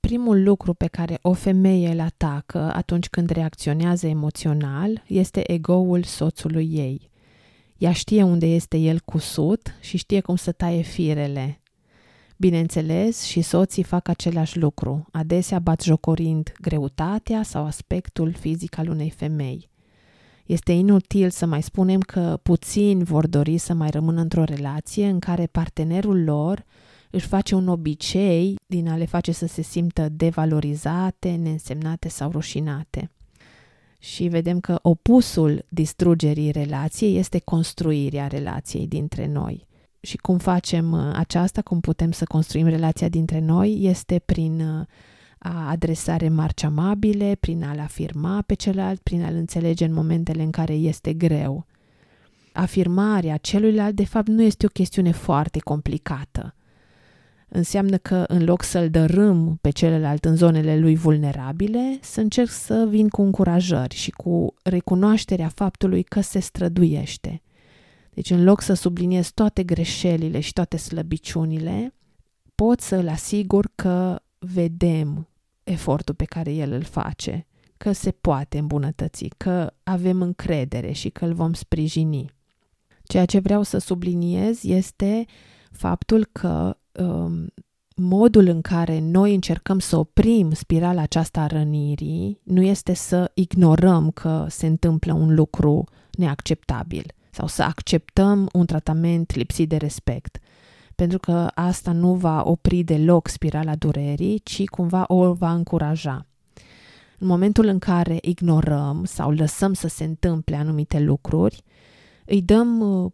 Primul 0.00 0.42
lucru 0.42 0.74
pe 0.74 0.86
care 0.86 1.18
o 1.22 1.32
femeie 1.32 1.88
îl 1.88 2.00
atacă 2.00 2.72
atunci 2.74 3.08
când 3.08 3.30
reacționează 3.30 4.06
emoțional 4.06 5.02
este 5.06 5.52
egoul 5.52 6.02
soțului 6.02 6.70
ei. 6.72 7.10
Ea 7.78 7.92
știe 7.92 8.22
unde 8.22 8.46
este 8.46 8.76
el 8.76 9.00
cusut 9.04 9.74
și 9.80 9.96
știe 9.96 10.20
cum 10.20 10.36
să 10.36 10.52
taie 10.52 10.82
firele. 10.82 11.60
Bineînțeles, 12.36 13.22
și 13.22 13.40
soții 13.40 13.82
fac 13.82 14.08
același 14.08 14.58
lucru, 14.58 15.06
adesea 15.12 15.58
bat 15.58 15.82
jocorind 15.82 16.52
greutatea 16.60 17.42
sau 17.42 17.64
aspectul 17.64 18.32
fizic 18.32 18.78
al 18.78 18.88
unei 18.88 19.10
femei. 19.10 19.69
Este 20.50 20.72
inutil 20.72 21.30
să 21.30 21.46
mai 21.46 21.62
spunem 21.62 22.00
că 22.00 22.38
puțini 22.42 23.04
vor 23.04 23.26
dori 23.26 23.58
să 23.58 23.74
mai 23.74 23.90
rămână 23.90 24.20
într-o 24.20 24.44
relație 24.44 25.06
în 25.06 25.18
care 25.18 25.46
partenerul 25.46 26.24
lor 26.24 26.64
își 27.10 27.26
face 27.26 27.54
un 27.54 27.68
obicei 27.68 28.58
din 28.66 28.88
a 28.88 28.96
le 28.96 29.04
face 29.04 29.32
să 29.32 29.46
se 29.46 29.62
simtă 29.62 30.08
devalorizate, 30.08 31.30
neînsemnate 31.30 32.08
sau 32.08 32.30
rușinate. 32.30 33.10
Și 33.98 34.28
vedem 34.28 34.60
că 34.60 34.78
opusul 34.82 35.64
distrugerii 35.68 36.50
relației 36.50 37.16
este 37.16 37.38
construirea 37.38 38.26
relației 38.26 38.86
dintre 38.86 39.26
noi. 39.26 39.66
Și 40.00 40.16
cum 40.16 40.38
facem 40.38 40.92
uh, 40.92 41.12
aceasta, 41.14 41.62
cum 41.62 41.80
putem 41.80 42.10
să 42.10 42.24
construim 42.24 42.66
relația 42.66 43.08
dintre 43.08 43.40
noi, 43.40 43.78
este 43.82 44.22
prin 44.24 44.60
uh, 44.60 44.86
a 45.42 45.68
adresa 45.70 46.16
remarci 46.16 46.62
amabile, 46.62 47.36
prin 47.40 47.64
a-l 47.64 47.78
afirma 47.78 48.42
pe 48.46 48.54
celălalt, 48.54 49.00
prin 49.00 49.22
a-l 49.22 49.34
înțelege 49.34 49.84
în 49.84 49.92
momentele 49.92 50.42
în 50.42 50.50
care 50.50 50.72
este 50.72 51.12
greu. 51.12 51.66
Afirmarea 52.52 53.36
celuilalt, 53.36 53.94
de 53.94 54.04
fapt, 54.04 54.28
nu 54.28 54.42
este 54.42 54.66
o 54.66 54.68
chestiune 54.68 55.10
foarte 55.10 55.58
complicată. 55.58 56.54
Înseamnă 57.48 57.96
că 57.96 58.24
în 58.28 58.44
loc 58.44 58.62
să-l 58.62 58.90
dărâm 58.90 59.58
pe 59.60 59.70
celălalt 59.70 60.24
în 60.24 60.36
zonele 60.36 60.78
lui 60.78 60.96
vulnerabile, 60.96 61.98
să 62.02 62.20
încerc 62.20 62.50
să 62.50 62.86
vin 62.88 63.08
cu 63.08 63.22
încurajări 63.22 63.94
și 63.94 64.10
cu 64.10 64.54
recunoașterea 64.62 65.48
faptului 65.48 66.02
că 66.02 66.20
se 66.20 66.38
străduiește. 66.38 67.42
Deci 68.10 68.30
în 68.30 68.44
loc 68.44 68.60
să 68.60 68.74
subliniez 68.74 69.30
toate 69.30 69.62
greșelile 69.62 70.40
și 70.40 70.52
toate 70.52 70.76
slăbiciunile, 70.76 71.94
pot 72.54 72.80
să-l 72.80 73.08
asigur 73.08 73.70
că 73.74 74.22
vedem 74.38 75.29
efortul 75.64 76.14
pe 76.14 76.24
care 76.24 76.52
el 76.52 76.72
îl 76.72 76.82
face, 76.82 77.46
că 77.76 77.92
se 77.92 78.10
poate 78.10 78.58
îmbunătăți, 78.58 79.28
că 79.36 79.72
avem 79.82 80.22
încredere 80.22 80.92
și 80.92 81.08
că 81.08 81.24
îl 81.24 81.32
vom 81.32 81.52
sprijini. 81.52 82.32
Ceea 83.02 83.24
ce 83.24 83.38
vreau 83.38 83.62
să 83.62 83.78
subliniez 83.78 84.64
este 84.64 85.24
faptul 85.70 86.28
că 86.32 86.76
um, 86.92 87.52
modul 87.94 88.46
în 88.46 88.60
care 88.60 88.98
noi 89.00 89.34
încercăm 89.34 89.78
să 89.78 89.96
oprim 89.96 90.52
spirala 90.52 91.02
aceasta 91.02 91.40
a 91.40 91.46
rănirii 91.46 92.40
nu 92.42 92.62
este 92.62 92.94
să 92.94 93.30
ignorăm 93.34 94.10
că 94.10 94.46
se 94.48 94.66
întâmplă 94.66 95.12
un 95.12 95.34
lucru 95.34 95.84
neacceptabil 96.10 97.12
sau 97.30 97.46
să 97.46 97.62
acceptăm 97.62 98.48
un 98.52 98.66
tratament 98.66 99.34
lipsit 99.34 99.68
de 99.68 99.76
respect, 99.76 100.38
pentru 101.00 101.18
că 101.18 101.50
asta 101.54 101.92
nu 101.92 102.14
va 102.14 102.42
opri 102.44 102.82
deloc 102.82 103.28
spirala 103.28 103.74
durerii, 103.74 104.40
ci 104.44 104.64
cumva 104.64 105.04
o 105.06 105.32
va 105.32 105.52
încuraja. 105.52 106.26
În 107.18 107.26
momentul 107.26 107.66
în 107.66 107.78
care 107.78 108.18
ignorăm 108.20 109.04
sau 109.04 109.30
lăsăm 109.30 109.72
să 109.72 109.88
se 109.88 110.04
întâmple 110.04 110.56
anumite 110.56 110.98
lucruri, 110.98 111.62
îi 112.24 112.42
dăm 112.42 112.80
uh, 112.80 113.12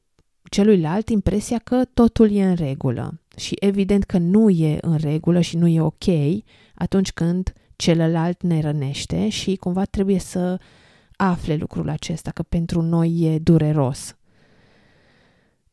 celuilalt 0.51 1.09
impresia 1.09 1.59
că 1.59 1.85
totul 1.95 2.33
e 2.33 2.45
în 2.45 2.55
regulă. 2.55 3.21
Și 3.37 3.57
evident 3.59 4.05
că 4.05 4.19
nu 4.19 4.51
e 4.51 4.79
în 4.81 4.97
regulă 4.97 5.41
și 5.41 5.57
nu 5.57 5.67
e 5.67 5.81
ok 5.81 6.09
atunci 6.75 7.13
când 7.13 7.53
celălalt 7.77 8.43
ne 8.43 8.61
rănește 8.61 9.29
și 9.29 9.57
cumva 9.57 9.85
trebuie 9.85 10.19
să 10.19 10.61
afle 11.17 11.55
lucrul 11.55 11.89
acesta, 11.89 12.31
că 12.31 12.43
pentru 12.43 12.83
noi 12.83 13.19
e 13.21 13.39
dureros. 13.39 14.17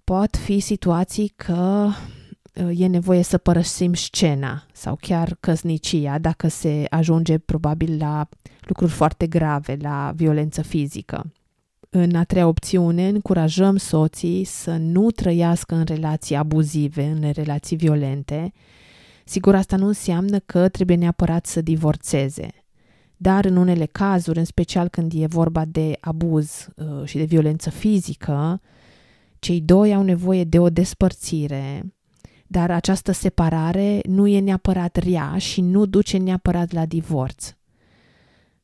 Pot 0.03 0.37
fi 0.37 0.59
situații 0.59 1.33
că 1.35 1.87
uh, 2.55 2.79
e 2.79 2.87
nevoie 2.87 3.21
să 3.21 3.37
părăsim 3.37 3.93
scena 3.93 4.65
sau 4.73 4.97
chiar 5.01 5.37
căsnicia 5.39 6.17
dacă 6.17 6.47
se 6.47 6.85
ajunge 6.89 7.37
probabil 7.37 7.97
la 7.97 8.29
lucruri 8.61 8.91
foarte 8.91 9.27
grave, 9.27 9.77
la 9.81 10.11
violență 10.15 10.61
fizică. 10.61 11.31
În 11.89 12.15
a 12.15 12.23
treia 12.23 12.47
opțiune, 12.47 13.07
încurajăm 13.07 13.77
soții 13.77 14.43
să 14.43 14.77
nu 14.77 15.11
trăiască 15.11 15.75
în 15.75 15.83
relații 15.83 16.35
abuzive, 16.35 17.03
în 17.03 17.31
relații 17.31 17.75
violente. 17.75 18.51
Sigur, 19.25 19.55
asta 19.55 19.75
nu 19.75 19.87
înseamnă 19.87 20.39
că 20.39 20.69
trebuie 20.69 20.97
neapărat 20.97 21.45
să 21.45 21.61
divorțeze. 21.61 22.47
Dar 23.17 23.45
în 23.45 23.55
unele 23.55 23.85
cazuri, 23.85 24.39
în 24.39 24.45
special 24.45 24.87
când 24.87 25.11
e 25.15 25.25
vorba 25.25 25.65
de 25.65 25.97
abuz 25.99 26.67
uh, 26.75 27.05
și 27.05 27.17
de 27.17 27.23
violență 27.23 27.69
fizică, 27.69 28.61
cei 29.43 29.61
doi 29.61 29.93
au 29.93 30.03
nevoie 30.03 30.43
de 30.43 30.59
o 30.59 30.69
despărțire, 30.69 31.93
dar 32.47 32.71
această 32.71 33.11
separare 33.11 34.01
nu 34.05 34.27
e 34.27 34.39
neapărat 34.39 34.95
rea 34.95 35.37
și 35.37 35.61
nu 35.61 35.85
duce 35.85 36.17
neapărat 36.17 36.71
la 36.71 36.85
divorț. 36.85 37.55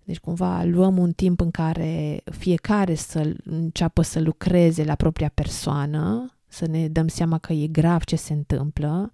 Deci 0.04 0.20
cumva 0.20 0.64
luăm 0.64 0.98
un 0.98 1.12
timp 1.12 1.42
în 1.42 1.52
care 1.52 2.22
fiecare 2.24 2.96
să 2.96 3.34
înceapă 3.44 4.02
să 4.02 4.20
lucreze 4.20 4.84
la 4.84 4.96
propria 4.96 5.32
persoană, 5.34 6.36
să 6.48 6.68
ne 6.68 6.88
dăm 6.88 7.08
seama 7.08 7.38
că 7.38 7.54
e 7.54 7.68
grav 7.68 8.04
ce 8.04 8.16
se 8.16 8.34
întâmplă, 8.34 9.14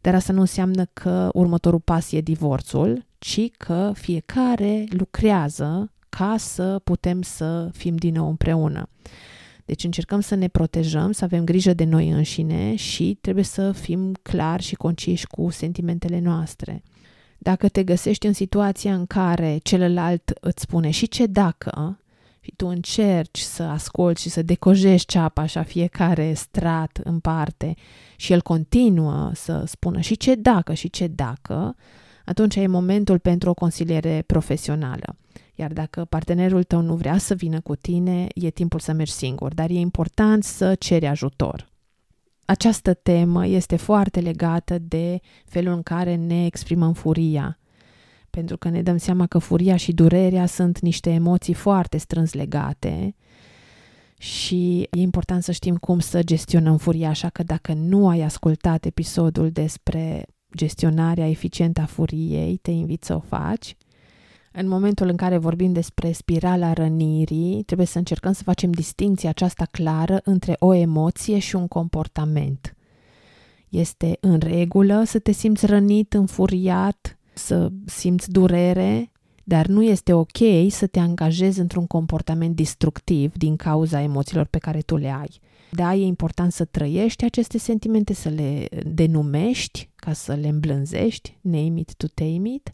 dar 0.00 0.14
asta 0.14 0.32
nu 0.32 0.40
înseamnă 0.40 0.84
că 0.92 1.30
următorul 1.32 1.80
pas 1.80 2.12
e 2.12 2.20
divorțul, 2.20 3.06
ci 3.18 3.50
că 3.56 3.92
fiecare 3.94 4.84
lucrează 4.90 5.92
ca 6.08 6.36
să 6.38 6.80
putem 6.84 7.22
să 7.22 7.70
fim 7.72 7.96
din 7.96 8.14
nou 8.14 8.28
împreună. 8.28 8.88
Deci 9.68 9.84
încercăm 9.84 10.20
să 10.20 10.34
ne 10.34 10.48
protejăm, 10.48 11.12
să 11.12 11.24
avem 11.24 11.44
grijă 11.44 11.74
de 11.74 11.84
noi 11.84 12.08
înșine 12.08 12.74
și 12.74 13.18
trebuie 13.20 13.44
să 13.44 13.72
fim 13.72 14.12
clari 14.22 14.62
și 14.62 14.74
conciși 14.74 15.26
cu 15.26 15.50
sentimentele 15.50 16.20
noastre. 16.20 16.82
Dacă 17.38 17.68
te 17.68 17.84
găsești 17.84 18.26
în 18.26 18.32
situația 18.32 18.94
în 18.94 19.06
care 19.06 19.58
celălalt 19.62 20.32
îți 20.40 20.62
spune 20.62 20.90
și 20.90 21.08
ce 21.08 21.26
dacă, 21.26 22.00
și 22.40 22.52
tu 22.56 22.66
încerci 22.66 23.38
să 23.38 23.62
asculți 23.62 24.22
și 24.22 24.28
să 24.28 24.42
decojești 24.42 25.06
ceapa 25.12 25.42
așa 25.42 25.62
fiecare 25.62 26.32
strat 26.32 27.00
în 27.04 27.18
parte 27.18 27.74
și 28.16 28.32
el 28.32 28.40
continuă 28.40 29.30
să 29.34 29.64
spună 29.66 30.00
și 30.00 30.16
ce 30.16 30.34
dacă 30.34 30.74
și 30.74 30.90
ce 30.90 31.06
dacă, 31.06 31.76
atunci 32.24 32.56
e 32.56 32.66
momentul 32.66 33.18
pentru 33.18 33.50
o 33.50 33.54
consiliere 33.54 34.22
profesională. 34.26 35.16
Iar 35.60 35.72
dacă 35.72 36.04
partenerul 36.04 36.62
tău 36.62 36.80
nu 36.80 36.94
vrea 36.94 37.18
să 37.18 37.34
vină 37.34 37.60
cu 37.60 37.74
tine, 37.74 38.26
e 38.34 38.50
timpul 38.50 38.80
să 38.80 38.92
mergi 38.92 39.12
singur, 39.12 39.54
dar 39.54 39.70
e 39.70 39.78
important 39.78 40.44
să 40.44 40.74
ceri 40.74 41.06
ajutor. 41.06 41.68
Această 42.44 42.94
temă 42.94 43.46
este 43.46 43.76
foarte 43.76 44.20
legată 44.20 44.78
de 44.78 45.20
felul 45.44 45.72
în 45.72 45.82
care 45.82 46.14
ne 46.14 46.44
exprimăm 46.44 46.92
furia, 46.92 47.58
pentru 48.30 48.56
că 48.56 48.68
ne 48.68 48.82
dăm 48.82 48.96
seama 48.96 49.26
că 49.26 49.38
furia 49.38 49.76
și 49.76 49.92
durerea 49.92 50.46
sunt 50.46 50.80
niște 50.80 51.10
emoții 51.10 51.54
foarte 51.54 51.96
strâns 51.96 52.32
legate 52.32 53.14
și 54.18 54.80
e 54.80 55.00
important 55.00 55.42
să 55.42 55.52
știm 55.52 55.76
cum 55.76 55.98
să 55.98 56.22
gestionăm 56.22 56.76
furia, 56.76 57.08
așa 57.08 57.28
că 57.28 57.42
dacă 57.42 57.72
nu 57.72 58.08
ai 58.08 58.20
ascultat 58.20 58.84
episodul 58.84 59.50
despre 59.50 60.26
gestionarea 60.56 61.28
eficientă 61.28 61.80
a 61.80 61.86
furiei, 61.86 62.56
te 62.56 62.70
invit 62.70 63.04
să 63.04 63.14
o 63.14 63.20
faci. 63.20 63.76
În 64.60 64.68
momentul 64.68 65.08
în 65.08 65.16
care 65.16 65.36
vorbim 65.36 65.72
despre 65.72 66.12
spirala 66.12 66.72
rănirii, 66.72 67.62
trebuie 67.62 67.86
să 67.86 67.98
încercăm 67.98 68.32
să 68.32 68.42
facem 68.42 68.70
distinția 68.70 69.28
aceasta 69.28 69.64
clară 69.70 70.20
între 70.24 70.56
o 70.58 70.74
emoție 70.74 71.38
și 71.38 71.56
un 71.56 71.68
comportament. 71.68 72.76
Este 73.68 74.16
în 74.20 74.38
regulă 74.38 75.02
să 75.06 75.18
te 75.18 75.32
simți 75.32 75.66
rănit, 75.66 76.14
înfuriat, 76.14 77.18
să 77.34 77.68
simți 77.84 78.30
durere, 78.30 79.12
dar 79.44 79.66
nu 79.66 79.82
este 79.82 80.12
ok 80.12 80.38
să 80.68 80.86
te 80.86 80.98
angajezi 80.98 81.60
într-un 81.60 81.86
comportament 81.86 82.56
destructiv 82.56 83.32
din 83.32 83.56
cauza 83.56 84.02
emoțiilor 84.02 84.46
pe 84.46 84.58
care 84.58 84.80
tu 84.80 84.96
le 84.96 85.10
ai. 85.20 85.40
Da, 85.70 85.94
e 85.94 86.04
important 86.04 86.52
să 86.52 86.64
trăiești 86.64 87.24
aceste 87.24 87.58
sentimente, 87.58 88.14
să 88.14 88.28
le 88.28 88.68
denumești 88.86 89.90
ca 89.96 90.12
să 90.12 90.32
le 90.32 90.48
îmblânzești, 90.48 91.38
name 91.40 91.80
it 91.80 91.94
to 91.94 92.06
tame 92.14 92.48
it, 92.54 92.72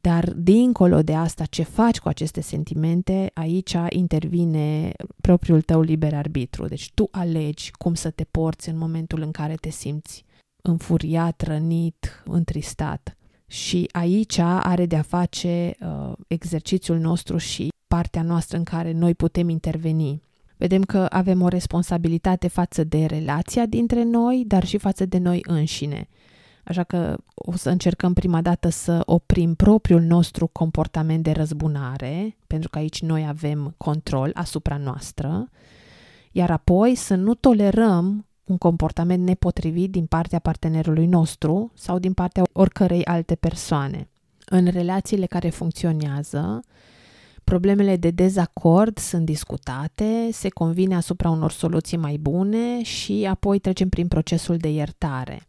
dar 0.00 0.32
dincolo 0.32 1.02
de 1.02 1.14
asta, 1.14 1.44
ce 1.44 1.62
faci 1.62 1.98
cu 1.98 2.08
aceste 2.08 2.40
sentimente, 2.40 3.30
aici 3.34 3.76
intervine 3.88 4.92
propriul 5.20 5.62
tău 5.62 5.80
liber 5.80 6.14
arbitru. 6.14 6.66
Deci 6.66 6.90
tu 6.94 7.08
alegi 7.10 7.70
cum 7.70 7.94
să 7.94 8.10
te 8.10 8.24
porți 8.24 8.68
în 8.68 8.78
momentul 8.78 9.20
în 9.20 9.30
care 9.30 9.54
te 9.54 9.70
simți 9.70 10.24
înfuriat, 10.62 11.42
rănit, 11.42 12.22
întristat. 12.24 13.16
Și 13.46 13.88
aici 13.92 14.38
are 14.38 14.86
de-a 14.86 15.02
face 15.02 15.76
uh, 15.80 16.12
exercițiul 16.26 16.98
nostru 16.98 17.36
și 17.36 17.68
partea 17.86 18.22
noastră 18.22 18.56
în 18.56 18.64
care 18.64 18.92
noi 18.92 19.14
putem 19.14 19.48
interveni. 19.48 20.22
Vedem 20.56 20.82
că 20.82 21.06
avem 21.10 21.42
o 21.42 21.48
responsabilitate 21.48 22.48
față 22.48 22.84
de 22.84 23.04
relația 23.04 23.66
dintre 23.66 24.02
noi, 24.02 24.44
dar 24.46 24.64
și 24.64 24.78
față 24.78 25.06
de 25.06 25.18
noi 25.18 25.40
înșine. 25.42 26.08
Așa 26.68 26.82
că 26.82 27.16
o 27.34 27.56
să 27.56 27.70
încercăm 27.70 28.12
prima 28.12 28.42
dată 28.42 28.68
să 28.68 29.02
oprim 29.04 29.54
propriul 29.54 30.00
nostru 30.00 30.46
comportament 30.46 31.22
de 31.22 31.30
răzbunare, 31.30 32.36
pentru 32.46 32.68
că 32.68 32.78
aici 32.78 33.02
noi 33.02 33.26
avem 33.28 33.74
control 33.76 34.30
asupra 34.34 34.76
noastră, 34.76 35.48
iar 36.32 36.50
apoi 36.50 36.94
să 36.94 37.14
nu 37.14 37.34
tolerăm 37.34 38.26
un 38.44 38.58
comportament 38.58 39.24
nepotrivit 39.26 39.90
din 39.90 40.06
partea 40.06 40.38
partenerului 40.38 41.06
nostru 41.06 41.72
sau 41.74 41.98
din 41.98 42.12
partea 42.12 42.42
oricărei 42.52 43.04
alte 43.04 43.34
persoane. 43.34 44.08
În 44.44 44.66
relațiile 44.66 45.26
care 45.26 45.48
funcționează, 45.48 46.60
problemele 47.44 47.96
de 47.96 48.10
dezacord 48.10 48.98
sunt 48.98 49.24
discutate, 49.24 50.28
se 50.32 50.48
convine 50.48 50.94
asupra 50.94 51.30
unor 51.30 51.50
soluții 51.50 51.96
mai 51.96 52.16
bune 52.16 52.82
și 52.82 53.26
apoi 53.30 53.58
trecem 53.58 53.88
prin 53.88 54.08
procesul 54.08 54.56
de 54.56 54.68
iertare. 54.68 55.47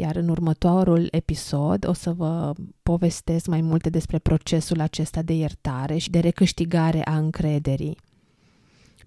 Iar 0.00 0.16
în 0.16 0.28
următorul 0.28 1.08
episod 1.10 1.86
o 1.88 1.92
să 1.92 2.12
vă 2.12 2.52
povestesc 2.82 3.46
mai 3.46 3.60
multe 3.60 3.90
despre 3.90 4.18
procesul 4.18 4.80
acesta 4.80 5.22
de 5.22 5.32
iertare 5.32 5.96
și 5.96 6.10
de 6.10 6.18
recâștigare 6.18 7.04
a 7.04 7.16
încrederii. 7.16 7.98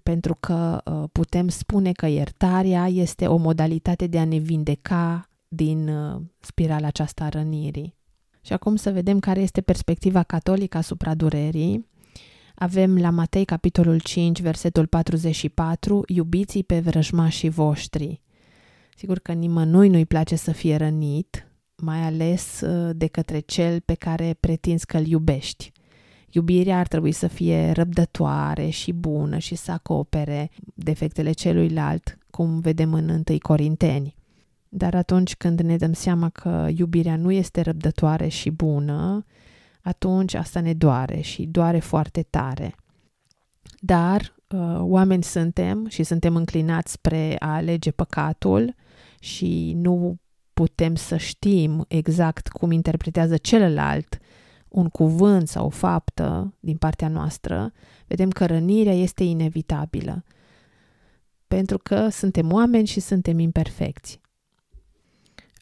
Pentru 0.02 0.36
că 0.40 0.80
uh, 0.84 1.02
putem 1.12 1.48
spune 1.48 1.92
că 1.92 2.06
iertarea 2.06 2.88
este 2.88 3.26
o 3.26 3.36
modalitate 3.36 4.06
de 4.06 4.18
a 4.18 4.24
ne 4.24 4.36
vindeca 4.36 5.28
din 5.48 5.88
uh, 5.88 6.20
spirala 6.40 6.86
aceasta 6.86 7.24
a 7.24 7.28
rănirii. 7.28 7.96
Și 8.40 8.52
acum 8.52 8.76
să 8.76 8.90
vedem 8.90 9.18
care 9.18 9.40
este 9.40 9.60
perspectiva 9.60 10.22
catolică 10.22 10.76
asupra 10.76 11.14
durerii. 11.14 11.88
Avem 12.54 12.98
la 12.98 13.10
Matei, 13.10 13.44
capitolul 13.44 14.00
5, 14.00 14.40
versetul 14.40 14.86
44, 14.86 16.02
iubiții 16.06 16.64
pe 16.64 16.80
vrăjmașii 16.80 17.48
voștri. 17.48 18.22
Sigur 18.96 19.18
că 19.18 19.32
nimănui 19.32 19.88
nu-i 19.88 20.06
place 20.06 20.36
să 20.36 20.52
fie 20.52 20.76
rănit, 20.76 21.48
mai 21.76 22.02
ales 22.02 22.60
uh, 22.60 22.90
de 22.96 23.06
către 23.06 23.38
cel 23.38 23.80
pe 23.80 23.94
care 23.94 24.36
pretinzi 24.40 24.86
că 24.86 24.96
îl 24.96 25.06
iubești. 25.06 25.72
Iubirea 26.30 26.78
ar 26.78 26.86
trebui 26.86 27.12
să 27.12 27.26
fie 27.26 27.70
răbdătoare 27.70 28.68
și 28.68 28.92
bună 28.92 29.38
și 29.38 29.54
să 29.54 29.72
acopere 29.72 30.50
defectele 30.74 31.32
celuilalt, 31.32 32.18
cum 32.30 32.60
vedem 32.60 32.94
în 32.94 33.08
1 33.28 33.38
Corinteni. 33.38 34.14
Dar 34.68 34.94
atunci 34.94 35.36
când 35.36 35.60
ne 35.60 35.76
dăm 35.76 35.92
seama 35.92 36.28
că 36.28 36.68
iubirea 36.76 37.16
nu 37.16 37.30
este 37.30 37.60
răbdătoare 37.60 38.28
și 38.28 38.50
bună, 38.50 39.24
atunci 39.80 40.34
asta 40.34 40.60
ne 40.60 40.72
doare 40.72 41.20
și 41.20 41.46
doare 41.46 41.78
foarte 41.78 42.22
tare. 42.30 42.74
Dar 43.80 44.34
uh, 44.48 44.76
oameni 44.78 45.22
suntem 45.22 45.86
și 45.88 46.02
suntem 46.02 46.36
înclinați 46.36 46.92
spre 46.92 47.36
a 47.38 47.54
alege 47.54 47.90
păcatul 47.90 48.74
și 49.24 49.72
nu 49.76 50.16
putem 50.52 50.94
să 50.94 51.16
știm 51.16 51.84
exact 51.88 52.48
cum 52.48 52.70
interpretează 52.70 53.36
celălalt 53.36 54.18
un 54.68 54.88
cuvânt 54.88 55.48
sau 55.48 55.66
o 55.66 55.68
faptă 55.68 56.54
din 56.60 56.76
partea 56.76 57.08
noastră, 57.08 57.72
vedem 58.06 58.30
că 58.30 58.46
rănirea 58.46 58.94
este 58.94 59.24
inevitabilă. 59.24 60.24
Pentru 61.46 61.78
că 61.78 62.08
suntem 62.08 62.52
oameni 62.52 62.86
și 62.86 63.00
suntem 63.00 63.38
imperfecți. 63.38 64.20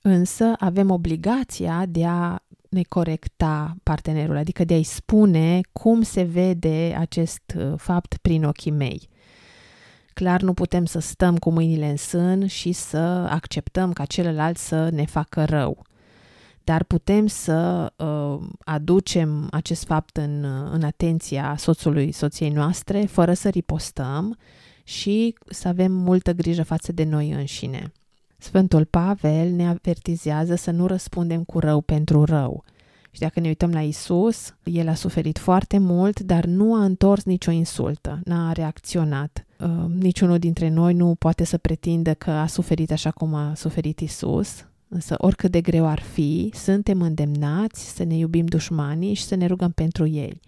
Însă 0.02 0.52
avem 0.58 0.90
obligația 0.90 1.86
de 1.86 2.06
a 2.06 2.38
ne 2.68 2.82
corecta 2.82 3.76
partenerul, 3.82 4.36
adică 4.36 4.64
de 4.64 4.74
a-i 4.74 4.82
spune 4.82 5.60
cum 5.72 6.02
se 6.02 6.22
vede 6.22 6.94
acest 6.98 7.54
uh, 7.56 7.72
fapt 7.76 8.16
prin 8.16 8.44
ochii 8.44 8.70
mei. 8.70 9.08
Clar 10.14 10.42
nu 10.42 10.54
putem 10.54 10.84
să 10.84 10.98
stăm 10.98 11.36
cu 11.36 11.50
mâinile 11.50 11.90
în 11.90 11.96
sân 11.96 12.46
și 12.46 12.72
să 12.72 12.96
acceptăm 13.30 13.92
ca 13.92 14.04
celălalt 14.04 14.56
să 14.56 14.88
ne 14.88 15.04
facă 15.04 15.44
rău. 15.44 15.84
Dar 16.64 16.84
putem 16.84 17.26
să 17.26 17.92
uh, 17.96 18.48
aducem 18.64 19.48
acest 19.50 19.84
fapt 19.84 20.16
în, 20.16 20.44
uh, 20.44 20.70
în 20.72 20.82
atenția 20.82 21.54
soțului, 21.58 22.12
soției 22.12 22.50
noastre, 22.50 23.04
fără 23.04 23.32
să 23.32 23.48
ripostăm 23.48 24.36
și 24.84 25.34
să 25.48 25.68
avem 25.68 25.92
multă 25.92 26.32
grijă 26.32 26.62
față 26.62 26.92
de 26.92 27.04
noi 27.04 27.30
înșine. 27.30 27.92
Sfântul 28.38 28.84
Pavel 28.84 29.50
ne 29.50 29.68
avertizează 29.68 30.54
să 30.54 30.70
nu 30.70 30.86
răspundem 30.86 31.44
cu 31.44 31.58
rău 31.58 31.80
pentru 31.80 32.24
rău. 32.24 32.64
Și 33.10 33.20
dacă 33.20 33.40
ne 33.40 33.48
uităm 33.48 33.72
la 33.72 33.82
Isus, 33.82 34.54
el 34.64 34.88
a 34.88 34.94
suferit 34.94 35.38
foarte 35.38 35.78
mult, 35.78 36.20
dar 36.20 36.44
nu 36.44 36.74
a 36.74 36.84
întors 36.84 37.24
nicio 37.24 37.50
insultă, 37.50 38.20
n-a 38.24 38.52
reacționat. 38.52 39.46
Uh, 39.62 39.84
niciunul 39.98 40.38
dintre 40.38 40.68
noi 40.68 40.94
nu 40.94 41.14
poate 41.14 41.44
să 41.44 41.58
pretindă 41.58 42.14
că 42.14 42.30
a 42.30 42.46
suferit 42.46 42.90
așa 42.90 43.10
cum 43.10 43.34
a 43.34 43.54
suferit 43.54 44.00
Isus, 44.00 44.66
însă 44.88 45.14
oricât 45.18 45.50
de 45.50 45.60
greu 45.60 45.86
ar 45.86 46.00
fi, 46.00 46.50
suntem 46.54 47.02
îndemnați 47.02 47.94
să 47.94 48.04
ne 48.04 48.16
iubim 48.16 48.46
dușmanii 48.46 49.14
și 49.14 49.22
să 49.22 49.34
ne 49.34 49.46
rugăm 49.46 49.70
pentru 49.70 50.06
ei. 50.06 50.40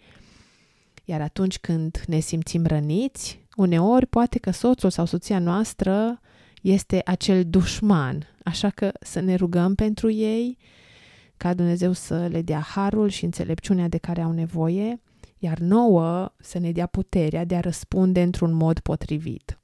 Iar 1.04 1.20
atunci 1.20 1.58
când 1.58 2.02
ne 2.06 2.18
simțim 2.18 2.66
răniți, 2.66 3.40
uneori 3.56 4.06
poate 4.06 4.38
că 4.38 4.50
soțul 4.50 4.90
sau 4.90 5.04
soția 5.04 5.38
noastră 5.38 6.20
este 6.62 7.02
acel 7.04 7.44
dușman, 7.44 8.26
așa 8.44 8.70
că 8.70 8.92
să 9.00 9.20
ne 9.20 9.34
rugăm 9.34 9.74
pentru 9.74 10.10
ei, 10.10 10.58
ca 11.36 11.54
Dumnezeu 11.54 11.92
să 11.92 12.26
le 12.26 12.42
dea 12.42 12.60
harul 12.60 13.08
și 13.08 13.24
înțelepciunea 13.24 13.88
de 13.88 13.98
care 13.98 14.22
au 14.22 14.32
nevoie, 14.32 15.00
iar 15.44 15.58
nouă 15.58 16.34
să 16.38 16.58
ne 16.58 16.72
dea 16.72 16.86
puterea 16.86 17.44
de 17.44 17.56
a 17.56 17.60
răspunde 17.60 18.22
într-un 18.22 18.52
mod 18.52 18.78
potrivit. 18.78 19.58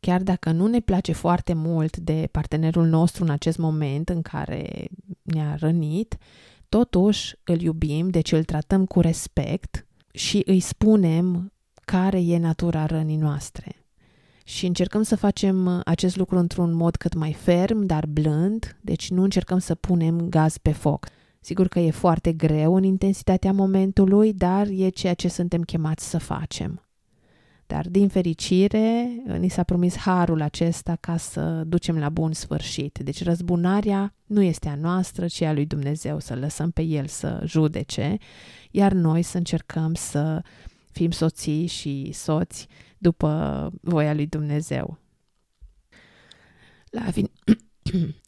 Chiar 0.00 0.22
dacă 0.22 0.50
nu 0.50 0.66
ne 0.66 0.80
place 0.80 1.12
foarte 1.12 1.52
mult 1.52 1.96
de 1.96 2.28
partenerul 2.30 2.86
nostru 2.86 3.24
în 3.24 3.30
acest 3.30 3.58
moment 3.58 4.08
în 4.08 4.22
care 4.22 4.88
ne-a 5.22 5.54
rănit, 5.54 6.16
totuși 6.68 7.36
îl 7.44 7.60
iubim, 7.60 8.10
deci 8.10 8.32
îl 8.32 8.44
tratăm 8.44 8.86
cu 8.86 9.00
respect 9.00 9.86
și 10.12 10.42
îi 10.44 10.60
spunem 10.60 11.52
care 11.84 12.20
e 12.20 12.38
natura 12.38 12.86
rănii 12.86 13.16
noastre 13.16 13.86
și 14.44 14.66
încercăm 14.66 15.02
să 15.02 15.16
facem 15.16 15.66
uh, 15.66 15.80
acest 15.84 16.16
lucru 16.16 16.38
într-un 16.38 16.72
mod 16.72 16.96
cât 16.96 17.14
mai 17.14 17.32
ferm, 17.32 17.86
dar 17.86 18.06
blând, 18.06 18.76
deci 18.80 19.10
nu 19.10 19.22
încercăm 19.22 19.58
să 19.58 19.74
punem 19.74 20.28
gaz 20.28 20.56
pe 20.56 20.72
foc. 20.72 21.06
Sigur 21.46 21.68
că 21.68 21.78
e 21.78 21.90
foarte 21.90 22.32
greu 22.32 22.74
în 22.74 22.82
intensitatea 22.82 23.52
momentului, 23.52 24.32
dar 24.32 24.66
e 24.70 24.88
ceea 24.88 25.14
ce 25.14 25.28
suntem 25.28 25.62
chemați 25.62 26.08
să 26.08 26.18
facem. 26.18 26.86
Dar, 27.66 27.88
din 27.88 28.08
fericire, 28.08 29.08
uh, 29.26 29.38
ni 29.38 29.48
s-a 29.48 29.62
promis 29.62 29.96
harul 29.96 30.40
acesta 30.40 30.96
ca 31.00 31.16
să 31.16 31.62
ducem 31.66 31.98
la 31.98 32.08
bun 32.08 32.32
sfârșit. 32.32 32.98
Deci 32.98 33.22
răzbunarea 33.22 34.14
nu 34.24 34.42
este 34.42 34.68
a 34.68 34.74
noastră, 34.74 35.26
ci 35.26 35.40
a 35.40 35.52
lui 35.52 35.66
Dumnezeu, 35.66 36.18
să 36.18 36.34
lăsăm 36.34 36.70
pe 36.70 36.82
El 36.82 37.06
să 37.06 37.42
judece, 37.44 38.16
iar 38.70 38.92
noi 38.92 39.22
să 39.22 39.36
încercăm 39.36 39.94
să 39.94 40.42
fim 40.90 41.10
soții 41.10 41.66
și 41.66 42.10
soți 42.12 42.68
după 42.98 43.70
voia 43.80 44.14
lui 44.14 44.26
Dumnezeu. 44.26 44.98
La, 46.90 47.10
fin- 47.10 47.32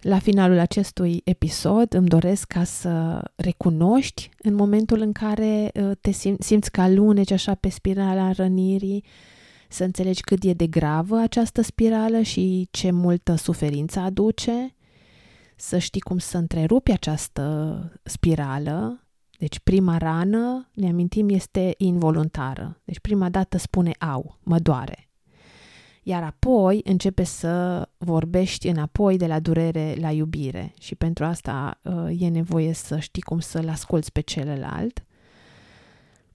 la 0.00 0.18
finalul 0.18 0.58
acestui 0.58 1.20
episod 1.24 1.94
îmi 1.94 2.08
doresc 2.08 2.46
ca 2.46 2.64
să 2.64 3.22
recunoști 3.34 4.30
în 4.42 4.54
momentul 4.54 5.00
în 5.00 5.12
care 5.12 5.70
uh, 5.74 5.90
te 6.00 6.10
sim- 6.10 6.38
simți 6.38 6.70
ca 6.70 6.88
luneci 6.88 7.30
așa 7.30 7.54
pe 7.54 7.68
spirala 7.68 8.32
rănirii, 8.32 9.04
să 9.68 9.84
înțelegi 9.84 10.20
cât 10.20 10.44
e 10.44 10.52
de 10.52 10.66
gravă 10.66 11.18
această 11.18 11.62
spirală 11.62 12.20
și 12.20 12.68
ce 12.70 12.90
multă 12.90 13.34
suferință 13.34 13.98
aduce, 13.98 14.74
să 15.56 15.78
știi 15.78 16.00
cum 16.00 16.18
să 16.18 16.36
întrerupi 16.36 16.92
această 16.92 18.00
spirală 18.02 19.04
deci 19.40 19.58
prima 19.58 19.96
rană, 19.96 20.68
ne 20.74 20.88
amintim, 20.88 21.28
este 21.28 21.74
involuntară. 21.76 22.80
Deci 22.84 23.00
prima 23.00 23.28
dată 23.28 23.58
spune 23.58 23.92
au, 23.98 24.38
mă 24.42 24.58
doare. 24.58 25.09
Iar 26.02 26.22
apoi 26.22 26.80
începe 26.84 27.24
să 27.24 27.88
vorbești 27.98 28.68
înapoi 28.68 29.16
de 29.16 29.26
la 29.26 29.40
durere 29.40 29.96
la 30.00 30.10
iubire 30.10 30.72
și 30.80 30.94
pentru 30.94 31.24
asta 31.24 31.80
uh, 31.82 32.20
e 32.22 32.28
nevoie 32.28 32.72
să 32.72 32.98
știi 32.98 33.22
cum 33.22 33.38
să-l 33.38 33.68
asculți 33.68 34.12
pe 34.12 34.20
celălalt, 34.20 35.04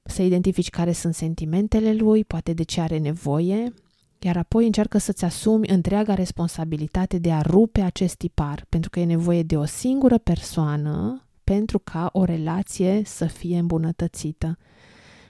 să 0.03 0.21
identifici 0.21 0.69
care 0.69 0.91
sunt 0.91 1.15
sentimentele 1.15 1.93
lui, 1.93 2.25
poate 2.25 2.53
de 2.53 2.63
ce 2.63 2.81
are 2.81 2.97
nevoie, 2.97 3.73
iar 4.19 4.37
apoi 4.37 4.65
încearcă 4.65 4.97
să-ți 4.97 5.25
asumi 5.25 5.67
întreaga 5.67 6.13
responsabilitate 6.13 7.17
de 7.17 7.31
a 7.31 7.41
rupe 7.41 7.81
acest 7.81 8.15
tipar, 8.15 8.65
pentru 8.69 8.89
că 8.89 8.99
e 8.99 9.05
nevoie 9.05 9.43
de 9.43 9.57
o 9.57 9.65
singură 9.65 10.17
persoană 10.17 11.25
pentru 11.43 11.79
ca 11.79 12.09
o 12.13 12.23
relație 12.23 13.01
să 13.05 13.25
fie 13.25 13.57
îmbunătățită. 13.57 14.57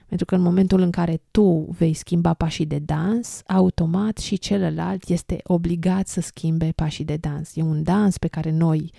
Pentru 0.06 0.26
că 0.26 0.34
în 0.34 0.40
momentul 0.40 0.80
în 0.80 0.90
care 0.90 1.20
tu 1.30 1.66
vei 1.78 1.94
schimba 1.94 2.34
pașii 2.34 2.66
de 2.66 2.78
dans, 2.78 3.42
automat 3.46 4.18
și 4.18 4.38
celălalt 4.38 5.08
este 5.08 5.40
obligat 5.42 6.08
să 6.08 6.20
schimbe 6.20 6.72
pașii 6.74 7.04
de 7.04 7.16
dans. 7.16 7.56
E 7.56 7.62
un 7.62 7.82
dans 7.82 8.18
pe 8.18 8.28
care 8.28 8.50
noi 8.50 8.92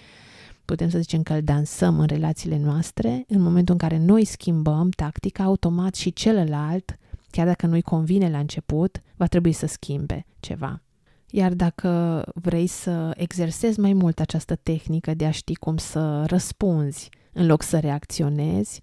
putem 0.66 0.90
să 0.90 1.00
zicem 1.00 1.24
că 1.24 1.34
îl 1.34 1.42
dansăm 1.42 2.00
în 2.00 2.06
relațiile 2.06 2.58
noastre. 2.58 3.26
În 3.28 3.42
momentul 3.42 3.74
în 3.74 3.80
care 3.80 3.98
noi 3.98 4.26
schimbăm 4.26 4.90
tactica, 4.90 5.44
automat 5.44 5.96
și 5.96 6.14
celălalt, 6.14 6.98
chiar 7.30 7.46
dacă 7.46 7.66
nu-i 7.66 7.82
convine 7.82 8.30
la 8.30 8.40
început, 8.40 9.02
va 9.16 9.28
trebui 9.28 9.52
să 9.52 9.66
schimbe 9.66 10.26
ceva. 10.40 10.82
Iar 11.30 11.54
dacă 11.54 12.24
vrei 12.34 12.68
să 12.68 13.14
exersezi 13.16 13.80
mai 13.80 13.94
mult 13.94 14.20
această 14.20 14.56
tehnică 14.56 15.14
de 15.14 15.26
a 15.26 15.32
ști 15.32 15.56
cum 15.56 15.78
să 15.78 16.24
răspunzi 16.26 17.10
în 17.34 17.46
loc 17.46 17.62
să 17.62 17.80
reacționezi, 17.80 18.82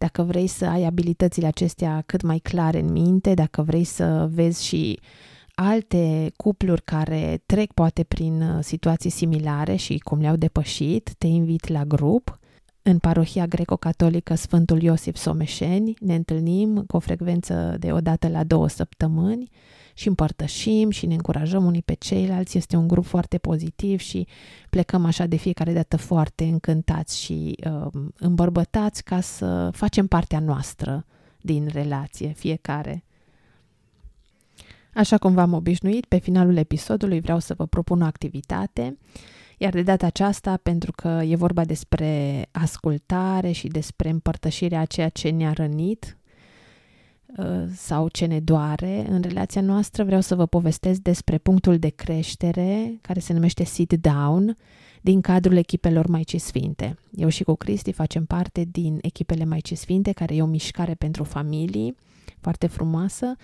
dacă 0.00 0.22
vrei 0.22 0.46
să 0.46 0.64
ai 0.64 0.84
abilitățile 0.84 1.46
acestea 1.46 2.02
cât 2.06 2.22
mai 2.22 2.38
clare 2.38 2.78
în 2.78 2.92
minte, 2.92 3.34
dacă 3.34 3.62
vrei 3.62 3.84
să 3.84 4.28
vezi 4.32 4.66
și 4.66 5.00
alte 5.54 6.32
cupluri 6.36 6.82
care 6.82 7.42
trec 7.46 7.72
poate 7.72 8.02
prin 8.02 8.42
uh, 8.42 8.58
situații 8.62 9.10
similare 9.10 9.76
și 9.76 9.98
cum 9.98 10.20
le-au 10.20 10.36
depășit, 10.36 11.14
te 11.18 11.26
invit 11.26 11.68
la 11.68 11.84
grup. 11.84 12.38
În 12.82 12.98
parohia 12.98 13.46
greco-catolică 13.46 14.34
Sfântul 14.34 14.82
Iosif 14.82 15.16
Someșeni 15.16 15.94
ne 16.00 16.14
întâlnim 16.14 16.84
cu 16.86 16.96
o 16.96 16.98
frecvență 16.98 17.76
de 17.78 17.92
o 17.92 18.00
dată 18.00 18.28
la 18.28 18.44
două 18.44 18.68
săptămâni 18.68 19.50
și 19.94 20.08
împărtășim 20.08 20.90
și 20.90 21.06
ne 21.06 21.14
încurajăm 21.14 21.64
unii 21.64 21.82
pe 21.82 21.94
ceilalți. 21.94 22.56
Este 22.56 22.76
un 22.76 22.88
grup 22.88 23.04
foarte 23.04 23.38
pozitiv 23.38 23.98
și 23.98 24.26
plecăm 24.70 25.04
așa 25.04 25.26
de 25.26 25.36
fiecare 25.36 25.72
dată 25.72 25.96
foarte 25.96 26.44
încântați 26.44 27.20
și 27.20 27.56
uh, 27.64 28.02
îmbărbătați 28.18 29.04
ca 29.04 29.20
să 29.20 29.70
facem 29.72 30.06
partea 30.06 30.38
noastră 30.38 31.06
din 31.40 31.68
relație, 31.72 32.28
fiecare. 32.28 33.04
Așa 34.94 35.18
cum 35.18 35.34
v-am 35.34 35.52
obișnuit, 35.52 36.04
pe 36.04 36.18
finalul 36.18 36.56
episodului 36.56 37.20
vreau 37.20 37.38
să 37.38 37.54
vă 37.54 37.66
propun 37.66 38.00
o 38.00 38.04
activitate, 38.04 38.98
iar 39.60 39.72
de 39.72 39.82
data 39.82 40.06
aceasta, 40.06 40.58
pentru 40.62 40.92
că 40.92 41.22
e 41.26 41.36
vorba 41.36 41.64
despre 41.64 42.42
ascultare 42.50 43.50
și 43.50 43.68
despre 43.68 44.08
împărtășirea 44.08 44.80
a 44.80 44.84
ceea 44.84 45.08
ce 45.08 45.30
ne-a 45.30 45.52
rănit 45.52 46.18
Uh, 47.36 47.64
sau 47.74 48.08
ce 48.08 48.26
ne 48.26 48.40
doare 48.40 49.06
în 49.08 49.20
relația 49.22 49.60
noastră, 49.60 50.04
vreau 50.04 50.20
să 50.20 50.34
vă 50.34 50.46
povestesc 50.46 51.00
despre 51.00 51.38
punctul 51.38 51.78
de 51.78 51.88
creștere 51.88 52.98
care 53.00 53.20
se 53.20 53.32
numește 53.32 53.64
Sit 53.64 53.92
Down 53.92 54.56
din 55.00 55.20
cadrul 55.20 55.56
echipelor 55.56 56.06
Maicii 56.06 56.38
Sfinte. 56.38 56.98
Eu 57.14 57.28
și 57.28 57.42
cu 57.42 57.54
Cristi 57.54 57.92
facem 57.92 58.24
parte 58.24 58.64
din 58.70 58.98
echipele 59.02 59.44
Maicii 59.44 59.76
Sfinte, 59.76 60.12
care 60.12 60.34
e 60.34 60.42
o 60.42 60.46
mișcare 60.46 60.94
pentru 60.94 61.24
familii 61.24 61.96
foarte 62.40 62.66
frumoasă. 62.66 63.36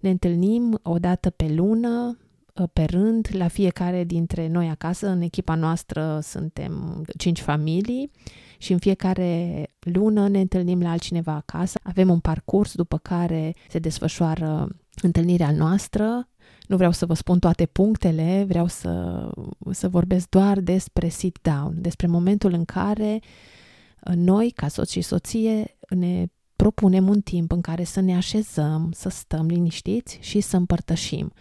Ne 0.00 0.10
întâlnim 0.10 0.80
o 0.82 0.98
dată 0.98 1.30
pe 1.30 1.52
lună, 1.54 2.18
uh, 2.18 2.27
pe 2.66 2.84
rând, 2.84 3.28
la 3.32 3.48
fiecare 3.48 4.04
dintre 4.04 4.48
noi 4.48 4.68
acasă. 4.68 5.08
În 5.08 5.20
echipa 5.20 5.54
noastră 5.54 6.18
suntem 6.22 7.04
cinci 7.16 7.40
familii 7.40 8.10
și 8.58 8.72
în 8.72 8.78
fiecare 8.78 9.62
lună 9.80 10.28
ne 10.28 10.40
întâlnim 10.40 10.80
la 10.80 10.90
altcineva 10.90 11.32
acasă. 11.32 11.78
Avem 11.82 12.10
un 12.10 12.18
parcurs 12.18 12.74
după 12.74 12.98
care 12.98 13.54
se 13.68 13.78
desfășoară 13.78 14.68
întâlnirea 15.02 15.50
noastră. 15.50 16.28
Nu 16.66 16.76
vreau 16.76 16.92
să 16.92 17.06
vă 17.06 17.14
spun 17.14 17.38
toate 17.38 17.66
punctele, 17.66 18.44
vreau 18.48 18.66
să, 18.66 19.24
să 19.70 19.88
vorbesc 19.88 20.28
doar 20.28 20.60
despre 20.60 21.08
sit-down, 21.08 21.74
despre 21.74 22.06
momentul 22.06 22.52
în 22.52 22.64
care 22.64 23.20
uh, 23.20 24.14
noi, 24.14 24.50
ca 24.50 24.68
soț 24.68 24.90
și 24.90 25.00
soție, 25.00 25.76
ne 25.88 26.26
propunem 26.56 27.08
un 27.08 27.20
timp 27.20 27.52
în 27.52 27.60
care 27.60 27.84
să 27.84 28.00
ne 28.00 28.16
așezăm, 28.16 28.90
să 28.94 29.08
stăm 29.08 29.46
liniștiți 29.46 30.18
și 30.20 30.40
să 30.40 30.56
împărtășim. 30.56 31.32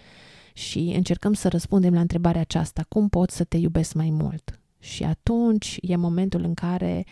Și 0.57 0.91
încercăm 0.95 1.33
să 1.33 1.47
răspundem 1.47 1.93
la 1.93 1.99
întrebarea 1.99 2.41
aceasta, 2.41 2.85
cum 2.89 3.09
pot 3.09 3.29
să 3.29 3.43
te 3.43 3.57
iubesc 3.57 3.93
mai 3.93 4.09
mult? 4.09 4.59
Și 4.79 5.03
atunci 5.03 5.77
e 5.81 5.95
momentul 5.95 6.43
în 6.43 6.53
care 6.53 7.05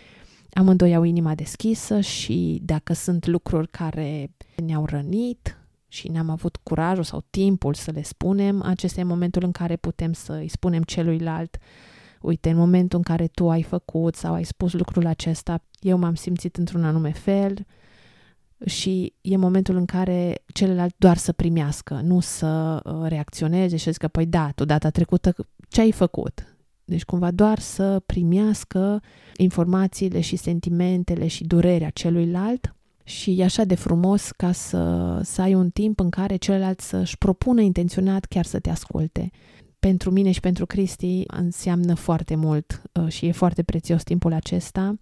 amândoi 0.53 0.95
au 0.95 1.03
inima 1.03 1.35
deschisă 1.35 1.99
și 1.99 2.59
dacă 2.63 2.93
sunt 2.93 3.25
lucruri 3.25 3.67
care 3.67 4.31
ne-au 4.65 4.85
rănit 4.85 5.57
și 5.87 6.07
ne-am 6.07 6.29
avut 6.29 6.55
curajul 6.63 7.03
sau 7.03 7.25
timpul 7.29 7.73
să 7.73 7.91
le 7.91 8.01
spunem, 8.01 8.61
acesta 8.61 8.99
e 8.99 9.03
momentul 9.03 9.43
în 9.43 9.51
care 9.51 9.75
putem 9.75 10.13
să 10.13 10.33
îi 10.33 10.47
spunem 10.47 10.83
celuilalt 10.83 11.57
uite, 12.21 12.49
în 12.49 12.57
momentul 12.57 12.97
în 12.97 13.03
care 13.03 13.27
tu 13.27 13.49
ai 13.49 13.63
făcut 13.63 14.15
sau 14.15 14.33
ai 14.33 14.43
spus 14.43 14.73
lucrul 14.73 15.05
acesta, 15.05 15.63
eu 15.79 15.97
m-am 15.97 16.15
simțit 16.15 16.55
într-un 16.55 16.83
anume 16.83 17.11
fel 17.11 17.65
și 18.65 19.13
e 19.21 19.37
momentul 19.37 19.75
în 19.75 19.85
care 19.85 20.43
celălalt 20.53 20.95
doar 20.97 21.17
să 21.17 21.31
primească, 21.31 22.01
nu 22.03 22.19
să 22.19 22.81
uh, 22.83 23.07
reacționeze 23.07 23.77
și 23.77 23.83
să 23.83 23.91
zică, 23.91 24.07
păi 24.07 24.25
da, 24.25 24.51
tu 24.55 24.65
data 24.65 24.89
trecută 24.89 25.35
ce 25.69 25.81
ai 25.81 25.91
făcut? 25.91 26.55
Deci 26.85 27.03
cumva 27.03 27.31
doar 27.31 27.59
să 27.59 28.01
primească 28.05 29.01
informațiile 29.37 30.19
și 30.19 30.35
sentimentele 30.35 31.27
și 31.27 31.43
durerea 31.43 31.89
celuilalt 31.89 32.75
și 33.03 33.39
e 33.39 33.43
așa 33.43 33.63
de 33.63 33.75
frumos 33.75 34.31
ca 34.31 34.51
să, 34.51 35.19
să 35.23 35.41
ai 35.41 35.53
un 35.53 35.69
timp 35.69 35.99
în 35.99 36.09
care 36.09 36.35
celălalt 36.35 36.79
să-și 36.79 37.17
propună 37.17 37.61
intenționat 37.61 38.25
chiar 38.25 38.45
să 38.45 38.59
te 38.59 38.69
asculte. 38.69 39.31
Pentru 39.79 40.11
mine 40.11 40.31
și 40.31 40.39
pentru 40.39 40.65
Cristi 40.65 41.23
înseamnă 41.27 41.93
foarte 41.93 42.35
mult 42.35 42.81
uh, 42.91 43.07
și 43.07 43.25
e 43.25 43.31
foarte 43.31 43.63
prețios 43.63 44.03
timpul 44.03 44.33
acesta. 44.33 44.95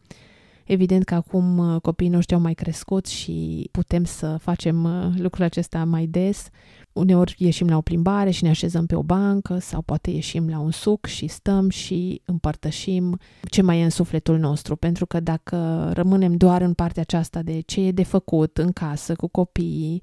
Evident 0.66 1.04
că 1.04 1.16
acum 1.16 1.58
uh, 1.58 1.82
copiii 1.82 2.10
noștri 2.10 2.36
au 2.36 2.42
mai 2.42 2.54
crescut 2.54 3.06
și 3.06 3.70
putem 3.72 4.04
să 4.04 4.38
facem 4.42 4.84
uh, 4.84 5.14
lucrul 5.18 5.44
acesta 5.44 5.84
mai 5.84 6.06
des, 6.06 6.50
Uneori 6.94 7.36
ieșim 7.38 7.68
la 7.68 7.78
o 7.78 7.82
plimbare 7.82 8.30
și 8.30 8.44
ne 8.44 8.50
așezăm 8.50 8.86
pe 8.86 8.96
o 8.96 9.04
bancă 9.04 9.58
sau 9.58 9.82
poate 9.82 10.10
ieșim 10.12 10.50
la 10.50 10.60
un 10.60 10.72
suc 10.72 11.06
și 11.06 11.28
stăm 11.28 11.70
și 11.70 12.22
împărtășim 12.26 13.20
ce 13.50 13.62
mai 13.62 13.80
e 13.80 13.84
în 13.84 13.90
sufletul 13.90 14.40
nostru, 14.40 14.76
pentru 14.76 15.06
că 15.06 15.20
dacă 15.20 15.90
rămânem 15.94 16.36
doar 16.36 16.62
în 16.62 16.74
partea 16.74 17.02
aceasta 17.02 17.42
de 17.42 17.60
ce 17.60 17.82
e 17.82 17.92
de 17.92 18.04
făcut 18.04 18.58
în 18.58 18.72
casă 18.72 19.16
cu 19.16 19.28
copiii, 19.28 20.02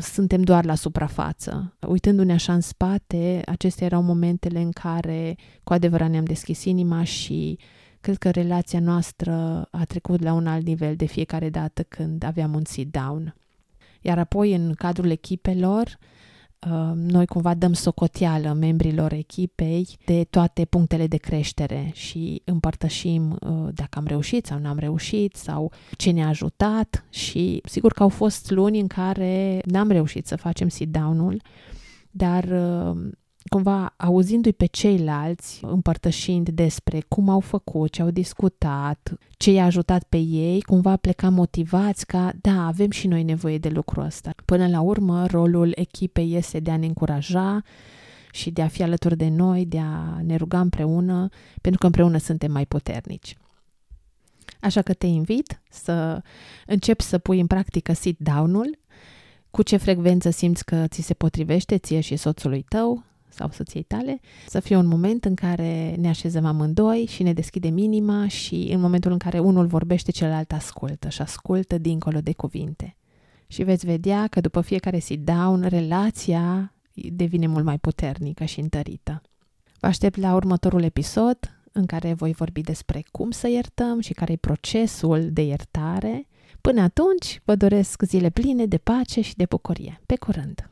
suntem 0.00 0.42
doar 0.42 0.64
la 0.64 0.74
suprafață. 0.74 1.76
Uitându-ne 1.88 2.32
așa 2.32 2.52
în 2.52 2.60
spate, 2.60 3.42
acestea 3.46 3.86
erau 3.86 4.02
momentele 4.02 4.60
în 4.60 4.70
care 4.70 5.36
cu 5.64 5.72
adevărat 5.72 6.10
ne-am 6.10 6.24
deschis 6.24 6.64
inima 6.64 7.04
și 7.04 7.58
cred 8.02 8.16
că 8.16 8.30
relația 8.30 8.80
noastră 8.80 9.32
a 9.70 9.84
trecut 9.84 10.22
la 10.22 10.32
un 10.32 10.46
alt 10.46 10.66
nivel 10.66 10.96
de 10.96 11.04
fiecare 11.04 11.50
dată 11.50 11.82
când 11.82 12.24
aveam 12.24 12.54
un 12.54 12.64
sit-down. 12.64 13.34
Iar 14.00 14.18
apoi, 14.18 14.54
în 14.54 14.74
cadrul 14.74 15.10
echipelor, 15.10 15.98
uh, 16.66 16.92
noi 16.94 17.26
cumva 17.26 17.54
dăm 17.54 17.72
socoteală 17.72 18.52
membrilor 18.52 19.12
echipei 19.12 19.88
de 20.04 20.24
toate 20.30 20.64
punctele 20.64 21.06
de 21.06 21.16
creștere 21.16 21.90
și 21.94 22.42
împărtășim 22.44 23.30
uh, 23.30 23.68
dacă 23.74 23.98
am 23.98 24.06
reușit 24.06 24.46
sau 24.46 24.58
n-am 24.58 24.78
reușit 24.78 25.36
sau 25.36 25.72
ce 25.96 26.10
ne-a 26.10 26.28
ajutat 26.28 27.04
și 27.10 27.60
sigur 27.64 27.92
că 27.92 28.02
au 28.02 28.08
fost 28.08 28.50
luni 28.50 28.80
în 28.80 28.86
care 28.86 29.60
n-am 29.64 29.90
reușit 29.90 30.26
să 30.26 30.36
facem 30.36 30.68
sit-down-ul, 30.68 31.42
dar 32.10 32.44
uh, 32.44 33.10
cumva 33.48 33.94
auzindu-i 33.96 34.52
pe 34.52 34.66
ceilalți, 34.66 35.60
împărtășind 35.64 36.48
despre 36.48 37.00
cum 37.08 37.28
au 37.28 37.40
făcut, 37.40 37.90
ce 37.90 38.02
au 38.02 38.10
discutat, 38.10 39.12
ce 39.36 39.50
i-a 39.50 39.64
ajutat 39.64 40.02
pe 40.02 40.16
ei, 40.16 40.62
cumva 40.62 40.96
plecam 40.96 41.34
motivați 41.34 42.06
ca, 42.06 42.32
da, 42.40 42.66
avem 42.66 42.90
și 42.90 43.06
noi 43.06 43.22
nevoie 43.22 43.58
de 43.58 43.68
lucrul 43.68 44.04
ăsta. 44.04 44.32
Până 44.44 44.68
la 44.68 44.80
urmă, 44.80 45.26
rolul 45.26 45.72
echipei 45.74 46.34
este 46.34 46.60
de 46.60 46.70
a 46.70 46.76
ne 46.76 46.86
încuraja 46.86 47.62
și 48.32 48.50
de 48.50 48.62
a 48.62 48.68
fi 48.68 48.82
alături 48.82 49.16
de 49.16 49.28
noi, 49.28 49.66
de 49.66 49.78
a 49.78 50.20
ne 50.22 50.36
ruga 50.36 50.60
împreună, 50.60 51.28
pentru 51.60 51.80
că 51.80 51.86
împreună 51.86 52.18
suntem 52.18 52.52
mai 52.52 52.66
puternici. 52.66 53.36
Așa 54.60 54.82
că 54.82 54.92
te 54.92 55.06
invit 55.06 55.60
să 55.70 56.22
începi 56.66 57.02
să 57.02 57.18
pui 57.18 57.40
în 57.40 57.46
practică 57.46 57.92
sit-down-ul, 57.92 58.78
cu 59.50 59.62
ce 59.62 59.76
frecvență 59.76 60.30
simți 60.30 60.64
că 60.64 60.86
ți 60.88 61.02
se 61.02 61.14
potrivește 61.14 61.78
ție 61.78 62.00
și 62.00 62.16
soțului 62.16 62.64
tău, 62.68 63.04
sau 63.32 63.50
soției 63.50 63.82
tale, 63.82 64.20
să 64.46 64.60
fie 64.60 64.76
un 64.76 64.86
moment 64.86 65.24
în 65.24 65.34
care 65.34 65.94
ne 65.98 66.08
așezăm 66.08 66.44
amândoi 66.44 67.06
și 67.08 67.22
ne 67.22 67.32
deschidem 67.32 67.78
inima 67.78 68.28
și 68.28 68.70
în 68.72 68.80
momentul 68.80 69.12
în 69.12 69.18
care 69.18 69.38
unul 69.38 69.66
vorbește, 69.66 70.10
celălalt 70.10 70.52
ascultă 70.52 71.08
și 71.08 71.22
ascultă 71.22 71.78
dincolo 71.78 72.20
de 72.20 72.32
cuvinte. 72.32 72.96
Și 73.46 73.62
veți 73.62 73.86
vedea 73.86 74.26
că 74.26 74.40
după 74.40 74.60
fiecare 74.60 74.98
sit-down, 74.98 75.68
relația 75.68 76.72
devine 76.94 77.46
mult 77.46 77.64
mai 77.64 77.78
puternică 77.78 78.44
și 78.44 78.60
întărită. 78.60 79.22
Vă 79.80 79.86
aștept 79.86 80.16
la 80.16 80.34
următorul 80.34 80.82
episod 80.82 81.38
în 81.72 81.86
care 81.86 82.12
voi 82.12 82.32
vorbi 82.32 82.60
despre 82.60 83.04
cum 83.10 83.30
să 83.30 83.48
iertăm 83.48 84.00
și 84.00 84.12
care 84.12 84.32
e 84.32 84.36
procesul 84.36 85.28
de 85.32 85.42
iertare. 85.42 86.26
Până 86.60 86.80
atunci, 86.80 87.40
vă 87.44 87.54
doresc 87.54 88.02
zile 88.02 88.30
pline 88.30 88.66
de 88.66 88.78
pace 88.78 89.20
și 89.20 89.36
de 89.36 89.44
bucurie. 89.44 90.00
Pe 90.06 90.16
curând! 90.16 90.71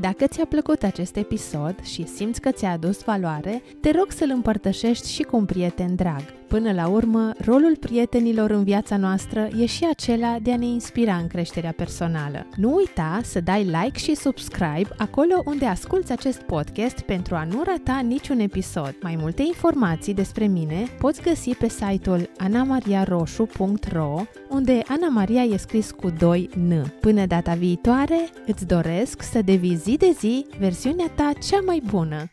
Dacă 0.00 0.26
ți-a 0.26 0.44
plăcut 0.44 0.82
acest 0.82 1.16
episod 1.16 1.74
și 1.82 2.06
simți 2.06 2.40
că 2.40 2.50
ți-a 2.50 2.70
adus 2.70 3.02
valoare, 3.02 3.62
te 3.80 3.90
rog 3.90 4.10
să-l 4.10 4.30
împărtășești 4.30 5.10
și 5.10 5.22
cu 5.22 5.36
un 5.36 5.44
prieten 5.44 5.94
drag. 5.94 6.22
Până 6.54 6.72
la 6.72 6.88
urmă, 6.88 7.32
rolul 7.38 7.76
prietenilor 7.80 8.50
în 8.50 8.64
viața 8.64 8.96
noastră 8.96 9.48
e 9.58 9.66
și 9.66 9.86
acela 9.90 10.38
de 10.42 10.52
a 10.52 10.56
ne 10.56 10.66
inspira 10.66 11.14
în 11.16 11.26
creșterea 11.26 11.72
personală. 11.72 12.46
Nu 12.56 12.74
uita 12.74 13.20
să 13.22 13.40
dai 13.40 13.64
like 13.64 13.98
și 13.98 14.14
subscribe 14.14 14.88
acolo 14.96 15.42
unde 15.44 15.66
asculți 15.66 16.12
acest 16.12 16.40
podcast 16.40 17.00
pentru 17.00 17.34
a 17.34 17.44
nu 17.44 17.62
rata 17.66 18.00
niciun 18.06 18.38
episod. 18.38 18.96
Mai 19.02 19.16
multe 19.20 19.42
informații 19.42 20.14
despre 20.14 20.46
mine 20.46 20.86
poți 20.98 21.22
găsi 21.22 21.54
pe 21.54 21.68
site-ul 21.68 22.30
anamariaroșu.ro 22.38 24.22
unde 24.48 24.82
Ana 24.88 25.08
Maria 25.08 25.42
e 25.42 25.56
scris 25.56 25.90
cu 25.90 26.10
2 26.10 26.50
N. 26.68 26.72
Până 27.00 27.26
data 27.26 27.54
viitoare, 27.54 28.28
îți 28.46 28.66
doresc 28.66 29.22
să 29.22 29.42
devii 29.42 29.76
zi 29.76 29.96
de 29.96 30.14
zi 30.18 30.46
versiunea 30.58 31.10
ta 31.14 31.32
cea 31.48 31.60
mai 31.66 31.82
bună. 31.86 32.30